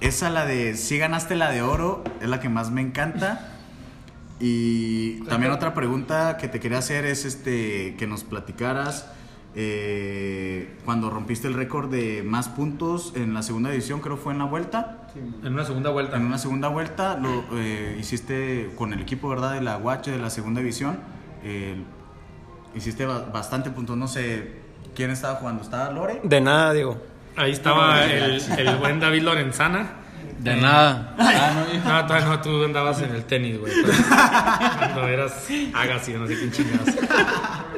[0.00, 3.50] Esa, la de si ganaste la de oro, es la que más me encanta.
[4.40, 9.06] Y también otra pregunta que te quería hacer es este, que nos platicaras
[9.56, 14.38] eh, cuando rompiste el récord de más puntos en la segunda división, creo fue en
[14.40, 15.08] la vuelta.
[15.44, 16.16] En una segunda vuelta.
[16.16, 19.52] En una segunda vuelta lo eh, hiciste con el equipo, ¿verdad?
[19.54, 20.98] De la Guache de la segunda división.
[21.44, 21.76] Eh,
[22.74, 23.96] hiciste ba- bastante puntos.
[23.96, 24.52] No sé
[24.94, 25.62] quién estaba jugando.
[25.62, 26.20] ¿Estaba Lore?
[26.24, 27.00] De nada, Diego.
[27.36, 30.00] Ahí estaba el, el buen David Lorenzana.
[30.38, 31.14] De nada.
[31.18, 33.72] Ah, no, no, tú andabas en el tenis, güey.
[34.78, 36.88] Cuando eras Agassi, no sé quién chingados.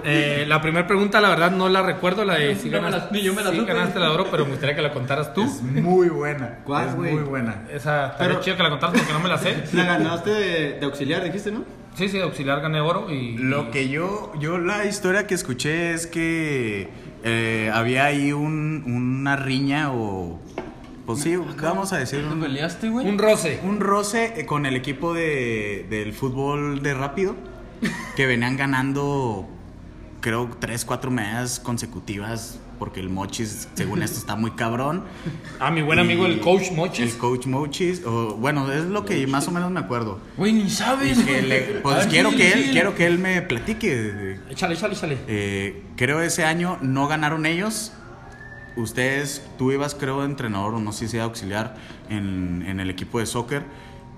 [0.08, 2.96] Eh, la primera pregunta, la verdad, no la recuerdo, la de si No me la-
[2.98, 5.34] ganaste, yo me la sí ganaste la de oro, pero me gustaría que la contaras
[5.34, 5.42] tú.
[5.42, 6.60] Es muy buena.
[6.64, 7.14] ¿Cuál, es güey?
[7.14, 7.64] muy buena.
[7.72, 9.64] Esa, Pero- chido que la contaras porque no me la sé.
[9.72, 11.64] La ganaste de, de auxiliar, dijiste, ¿no?
[11.94, 13.38] Sí, sí, de auxiliar gané oro y...
[13.38, 16.88] Lo que yo, yo la historia que escuché es que
[17.24, 20.38] eh, había ahí un, una riña o...
[21.06, 23.08] Pues sí, vamos a decir ¿Te un, peleaste, güey?
[23.08, 23.60] Un roce.
[23.64, 27.34] un roce eh, con el equipo de, del fútbol de rápido
[28.16, 29.48] que venían ganando
[30.26, 35.04] creo tres, cuatro medallas consecutivas porque el Mochis, según esto, está muy cabrón.
[35.60, 37.12] Ah, mi buen amigo, Y el coach Mochis.
[37.12, 40.18] El coach Mochis, o, bueno, es lo que más o menos me acuerdo.
[40.36, 41.16] Güey, ni sabes.
[41.20, 42.72] Que le- pues ver, quiero síguele, que él, síguele.
[42.72, 44.40] quiero que él me platique.
[44.50, 45.18] Échale, échale, échale.
[45.28, 47.92] Eh, creo ese año no ganaron ellos.
[48.76, 51.76] Ustedes, tú ibas, creo, de entrenador o no sé si era auxiliar
[52.10, 53.62] en, en el equipo de soccer.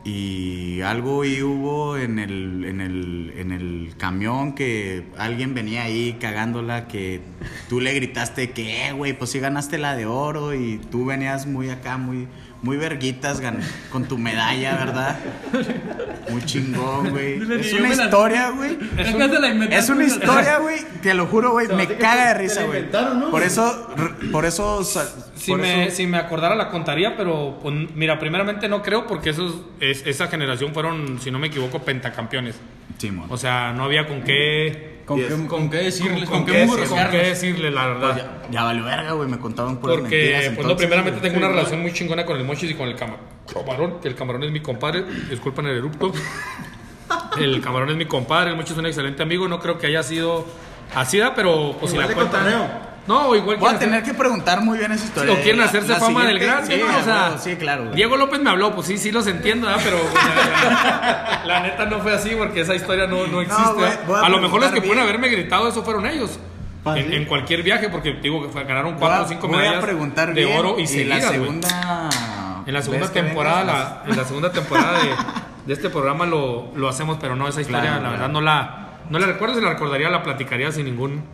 [0.04, 6.16] Y algo y hubo en el, en, el, en el camión que alguien venía ahí
[6.20, 7.20] cagándola, que
[7.68, 11.46] tú le gritaste que, "Eh, güey, pues sí ganaste la de oro y tú venías
[11.46, 12.26] muy acá, muy,
[12.62, 15.18] muy verguitas gan- con tu medalla, ¿verdad?
[16.30, 17.34] Muy chingón, güey.
[17.60, 18.78] Es una historia, güey.
[19.78, 20.78] Es una historia, güey.
[21.02, 21.68] Te lo juro, güey.
[21.68, 22.90] Me caga de risa, güey.
[23.30, 23.88] Por eso,
[24.32, 28.68] por eso, Si por me, eso- si me acordara la contaría, pero pues, mira, primeramente
[28.68, 32.56] no creo porque esos, es- esa generación fueron, si no me equivoco, pentacampeones.
[32.98, 33.26] Simón.
[33.30, 34.97] O sea, no había con qué...
[35.08, 36.28] ¿Con, qué, ¿Con qué decirles?
[36.28, 38.12] con, ¿Con, qué, con qué decirle, la verdad.
[38.12, 39.28] Pues ya, ya valió verga, güey.
[39.28, 40.40] Me contaron puras Porque, mentiras.
[40.40, 41.32] pues no, entonces, primeramente güey.
[41.32, 43.16] tengo una relación muy chingona con el Mochis y con el cama-
[43.52, 46.12] camarón, que el camarón es mi compadre, disculpen el erupto.
[47.40, 49.48] el camarón es mi compadre, el Mocho es un excelente amigo.
[49.48, 50.44] No creo que haya sido
[50.94, 52.44] así, pero pues Igual si de la cuentan.
[52.44, 52.88] cotorreo.
[53.08, 55.32] No, igual Voy a tener que preguntar muy bien esa historia.
[55.32, 56.86] o quieren La- hacerse la fama del grande, sí, ¿no?
[56.98, 57.82] O sea, bueno, sí, claro.
[57.84, 57.96] güey.
[57.96, 59.80] Diego López me habló, pues sí, sí los entiendo, ¿verdad?
[59.82, 63.84] Pero pues, la, la neta no fue así porque esa historia no, no existe.
[64.14, 66.38] a a lo mejor los que pueden haberme gritado eso fueron ellos.
[66.84, 67.06] Fácil.
[67.06, 69.60] En, en cualquier viaje, porque digo que ganaron Voy cuatro a- o cinco voy a
[69.60, 71.32] medallas preguntar de bien, oro y, la seguidas, güey.
[71.40, 72.10] segunda.
[72.66, 75.08] En la segunda temporada, la, en la segunda temporada de,
[75.64, 78.88] de este programa lo, lo hacemos, pero no, esa historia Claro, la verdad no la,
[79.08, 81.24] no la recuerdo, si la recordaría la platicaría sin ningún,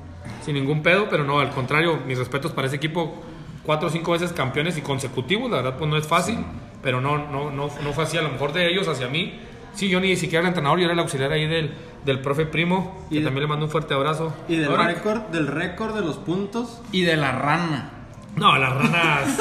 [0.45, 3.23] sin ningún pedo, pero no, al contrario, mis respetos para ese equipo,
[3.65, 6.39] cuatro o cinco veces campeones y consecutivos, la verdad pues no es fácil,
[6.83, 9.41] pero no, no, no, no fue así, a lo mejor de ellos hacia mí,
[9.73, 11.73] sí, yo ni siquiera era el entrenador, yo era el auxiliar ahí del,
[12.05, 14.35] del profe Primo, que Y de- también le mando un fuerte abrazo.
[14.49, 16.83] Y del Ahora- récord, del récord de los puntos.
[16.93, 17.91] Y de la rana.
[18.37, 19.39] no, las ranas.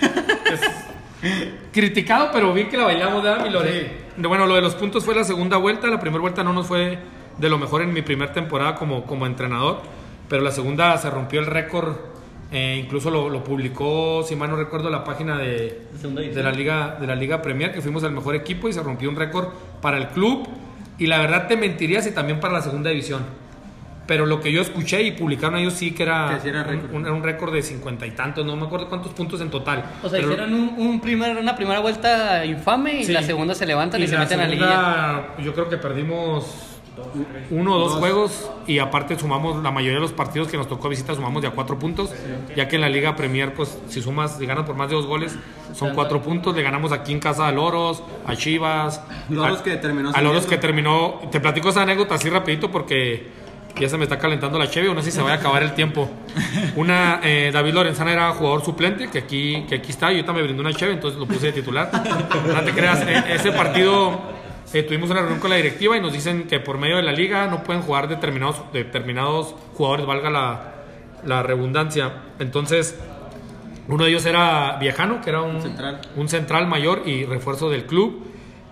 [0.52, 0.60] es
[1.72, 4.06] criticado, pero bien que la bailamos, ¿verdad, mi Lore?
[4.18, 5.88] Bueno, lo de los puntos fue la segunda vuelta.
[5.88, 6.98] La primera vuelta no nos fue
[7.38, 9.82] de lo mejor en mi primera temporada como, como entrenador.
[10.28, 11.94] Pero la segunda se rompió el récord.
[12.52, 16.96] eh, incluso lo, lo publicó, si mal no recuerdo, la página de, de, la Liga,
[17.00, 19.48] de la Liga Premier, que fuimos el mejor equipo y se rompió un récord
[19.82, 20.46] para el club.
[20.98, 23.22] Y la verdad te mentiría si también para la segunda división.
[24.06, 27.02] Pero lo que yo escuché y publicaron ellos sí que era, Que era un, un-
[27.06, 29.84] era un récord de cincuenta y tantos, no me acuerdo cuántos puntos en total.
[30.04, 33.12] O sea, Pero- hicieron un, un primer, una primera vuelta infame y Sí.
[33.12, 34.68] la segunda se levantan y, se la meten a liguilla.
[34.68, 36.75] segunda, Yo creo que perdimos
[37.50, 40.88] uno o dos, juegos y aparte sumamos la mayoría de los partidos que nos tocó
[40.88, 42.10] visita sumamos de a cuatro puntos,
[42.56, 45.06] ya que en la Liga Premier, pues si sumas, si ganas por más de dos
[45.06, 45.36] goles,
[45.74, 46.54] son cuatro puntos.
[46.56, 50.46] Le ganamos aquí en casa a Loros, a Chivas, Loros a, que terminó a Loros
[50.46, 51.20] que terminó.
[51.30, 53.26] Te platico esa anécdota así rapidito porque
[53.78, 55.74] ya se me está calentando la cheve, no sé si se vaya a acabar el
[55.74, 56.08] tiempo.
[56.76, 60.42] Una, eh, David Lorenzana era jugador suplente, que aquí, que aquí está, y ahorita me
[60.42, 61.90] brindó una cheve, entonces lo puse de titular.
[61.92, 64.18] No te creas, eh, ese partido
[64.72, 67.12] eh, tuvimos una reunión con la directiva y nos dicen que por medio de la
[67.12, 70.72] liga no pueden jugar determinados, determinados jugadores, valga la,
[71.24, 72.12] la redundancia.
[72.38, 72.98] Entonces,
[73.88, 76.00] uno de ellos era Viejano, que era un Central.
[76.16, 78.24] un central mayor y refuerzo del club.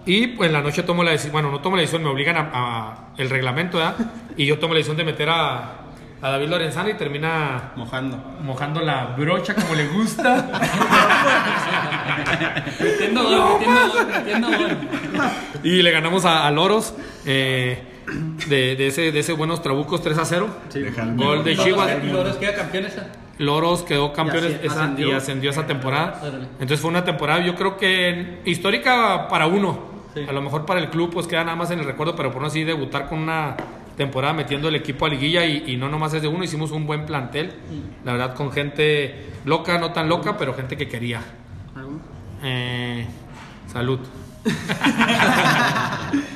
[0.06, 2.36] Y pues en la noche tomo la decisión, bueno, no tomo la decisión, me obligan
[2.36, 3.94] a, a- el reglamento, ¿verdad?
[4.36, 5.83] Y yo tomo la decisión de meter a,
[6.24, 8.16] a David Lorenzana y termina Mojando.
[8.42, 10.46] mojando la brocha como le gusta.
[12.80, 14.76] Metiendo gol, metiendo gol, metiendo gol.
[15.62, 16.94] y le ganamos a, a Loros
[17.26, 17.82] eh,
[18.48, 20.48] de, de ese, de ese buenos trabucos 3 a 0.
[21.16, 22.04] Gol de Chivas.
[22.04, 23.06] Loros queda campeón esa.
[23.38, 25.08] Loros quedó campeón Y asci- esa- ascendió.
[25.08, 26.20] y ascendió esa temporada.
[26.52, 29.92] Entonces fue una temporada, yo creo que histórica para uno.
[30.28, 32.40] A lo mejor para el club pues queda nada más en el recuerdo, pero por
[32.40, 33.56] no así debutar con una
[33.96, 36.86] temporada metiendo el equipo a liguilla y, y no nomás es de uno, hicimos un
[36.86, 37.52] buen plantel.
[38.04, 41.20] La verdad con gente loca, no tan loca, pero gente que quería.
[42.42, 43.06] Eh,
[43.72, 44.00] salud.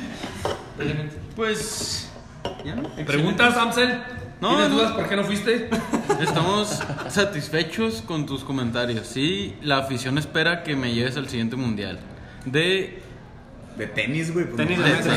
[1.35, 2.11] Pues
[2.65, 2.89] ¿Ya no?
[3.07, 4.01] ¿Preguntas, Amsel?
[4.41, 4.77] No, ¿Tienes no.
[4.77, 5.69] dudas por qué no fuiste?
[6.21, 9.07] estamos satisfechos con tus comentarios.
[9.07, 11.99] Sí, la afición espera que me lleves al siguiente mundial.
[12.45, 13.03] De,
[13.79, 14.45] De tenis, güey.
[14.47, 14.85] pues, Tenis no.
[14.85, 15.11] de mesa.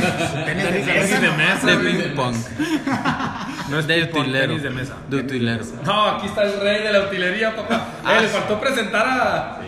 [0.46, 1.38] Tenis de Tenis de mesa.
[1.38, 1.68] mesa.
[1.68, 2.36] de ping pong.
[3.70, 4.48] No es De ping pong, utilero.
[4.48, 4.94] tenis de mesa.
[5.10, 5.66] De utilero.
[5.86, 7.88] No, aquí está el rey de la utilería, papá.
[8.08, 9.60] Eh, le faltó presentar a.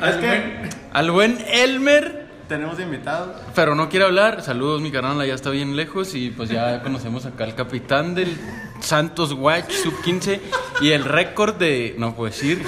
[0.00, 2.21] al buen- Al buen Elmer,
[2.52, 3.30] Tenemos invitados.
[3.54, 4.42] pero no quiere hablar.
[4.42, 6.14] Saludos, mi carnal, ya está bien lejos.
[6.14, 8.36] Y pues ya conocemos acá al capitán del
[8.80, 10.38] Santos Watch Sub 15.
[10.82, 11.94] Y el récord de.
[11.96, 12.62] No puedo decir,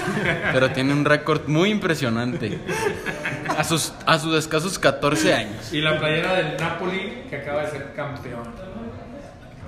[0.54, 2.58] pero tiene un récord muy impresionante.
[3.58, 5.70] A sus, a sus escasos 14 años.
[5.70, 8.42] Y la playera del Napoli que acaba de ser campeón.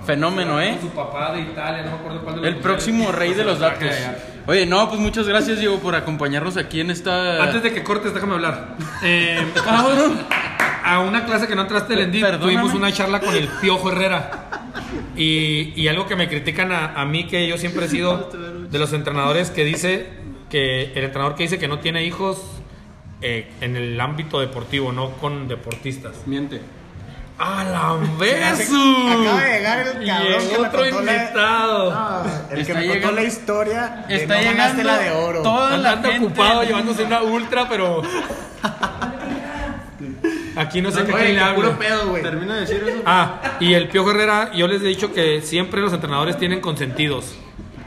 [0.03, 0.77] Fenómeno, ¿eh?
[0.79, 3.43] Con su papá de Italia, no me acuerdo cuál de los El próximo rey de
[3.43, 4.21] los Traje datos.
[4.47, 7.43] Oye, no, pues muchas gracias, Diego, por acompañarnos aquí en esta.
[7.43, 8.77] Antes de que cortes, déjame hablar.
[9.03, 9.45] Eh,
[10.85, 14.45] a una clase que no entraste el Endit, tuvimos una charla con el Piojo Herrera.
[15.17, 18.29] Y, y algo que me critican a, a mí, que yo siempre he sido
[18.71, 20.07] de los entrenadores que dice
[20.49, 22.41] que el entrenador que dice que no tiene hijos
[23.21, 26.25] eh, en el ámbito deportivo, no con deportistas.
[26.25, 26.61] Miente.
[27.39, 28.17] ¡A la Acaba
[29.43, 30.05] de llegar el cabrón Y
[30.49, 31.91] que me otro contó la- invitado.
[31.91, 32.23] No,
[32.55, 35.41] el que me contó la historia de Está no llegando la de oro.
[35.43, 36.17] toda la gente.
[36.25, 38.01] ocupado llevándose una ultra, pero.
[40.55, 41.77] Aquí no sé qué le qué puro hablo.
[41.79, 42.23] pedo, güey.
[42.23, 43.01] Termina de decir eso.
[43.05, 47.35] Ah, y el Piojo Herrera, yo les he dicho que siempre los entrenadores tienen consentidos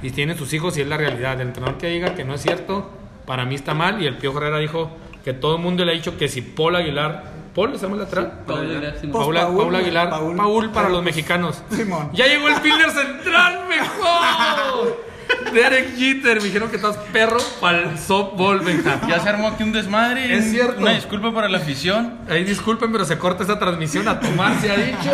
[0.03, 1.34] y tienen sus hijos y es la realidad.
[1.40, 2.88] El entrenador que diga que no es cierto,
[3.26, 4.01] para mí está mal.
[4.01, 6.76] Y el Piojo Herrera dijo que todo el mundo le ha dicho que si Paul
[6.76, 7.24] Aguilar,
[7.55, 8.32] ¿Paul se llama el lateral?
[8.46, 10.36] Pablo Aguilar, Paul, Paula Aguilar, Paul.
[10.36, 11.62] Paul, para los mexicanos.
[11.70, 12.11] Simón.
[12.12, 15.11] Ya llegó el Pilner Central, mejor.
[15.53, 18.62] Derek Jeter, me dijeron que estás perro para el softball.
[19.09, 20.36] Ya se armó aquí un desmadre.
[20.36, 20.80] Es cierto.
[20.80, 22.18] Una disculpa para la afición.
[22.28, 25.11] Ahí disculpen, pero se corta esta transmisión a tomar, se ha dicho.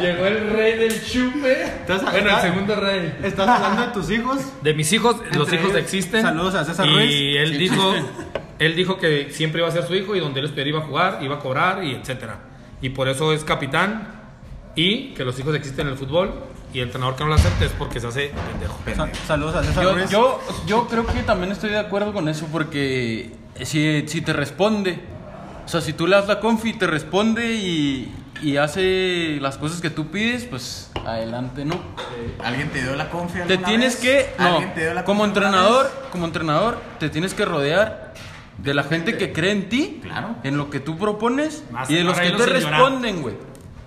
[0.00, 1.84] Llegó el rey del chupe.
[1.86, 3.18] Bueno, el segundo rey.
[3.22, 4.40] ¿Estás hablando de tus hijos?
[4.62, 6.22] De mis hijos, los hijos ellos, existen.
[6.22, 7.36] saludos a César y Ruiz.
[7.38, 7.94] él dijo,
[8.60, 10.82] él dijo que siempre iba a ser su hijo y donde él estuviera iba a
[10.82, 12.38] jugar, iba a cobrar y etcétera.
[12.80, 14.08] Y por eso es capitán
[14.76, 16.32] y que los hijos existen en el fútbol
[16.72, 18.78] y el entrenador que no lo acepte es porque se hace pendejo.
[18.94, 20.10] Sa- saludos a César Yo, Ruiz.
[20.10, 23.32] yo, yo creo que también estoy de acuerdo con eso porque
[23.64, 25.00] si, si te responde,
[25.64, 29.56] o sea, si tú le das la confi y te responde y, y hace las
[29.58, 31.80] cosas que tú pides, pues adelante, ¿no?
[32.44, 33.48] ¿Alguien te dio la confianza?
[33.48, 37.34] Te tienes que, no, ¿Alguien te dio la como confianza entrenador, como entrenador, te tienes
[37.34, 38.12] que rodear
[38.62, 40.36] de la gente que cree en ti, Claro.
[40.44, 43.34] en lo que tú propones Más y de los que te responden, güey.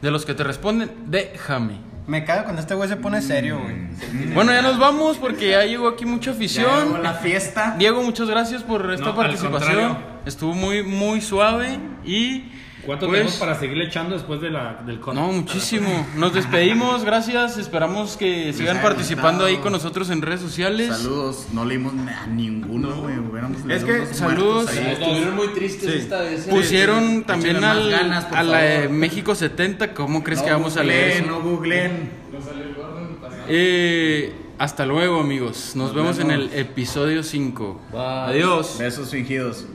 [0.01, 1.78] De los que te responden, déjame.
[2.05, 4.34] Me cago cuando este güey se pone serio, güey.
[4.34, 6.86] Bueno, ya nos vamos porque ya llegó aquí mucha afición.
[6.89, 7.76] llegó la fiesta.
[7.78, 9.97] Diego, muchas gracias por esta No, participación.
[10.26, 12.51] Estuvo muy, muy suave y.
[12.86, 15.15] ¿Cuánto pues, tenemos para seguirle echando después de la, del con?
[15.15, 16.05] No, muchísimo.
[16.17, 17.57] Nos despedimos, gracias.
[17.57, 20.89] Esperamos que sigan haya participando ahí con nosotros en redes sociales.
[20.97, 21.47] Saludos.
[21.53, 23.17] No leímos a ninguno, güey.
[23.19, 24.69] Hubiéramos Es que saludos.
[24.73, 26.47] Estuvieron muy tristes esta vez.
[26.47, 26.49] ¿eh?
[26.49, 28.89] Pusieron también al, ganas, a la de.
[28.89, 29.93] México 70.
[29.93, 31.39] ¿Cómo crees No que vamos a leer googleen, eso?
[31.39, 32.23] No googleen.
[33.47, 35.73] Eh, hasta luego, amigos.
[35.75, 36.51] Nos, Nos vemos en vemos.
[36.51, 37.81] el episodio 5.
[37.97, 38.77] Adiós.
[38.77, 39.65] Besos fingidos.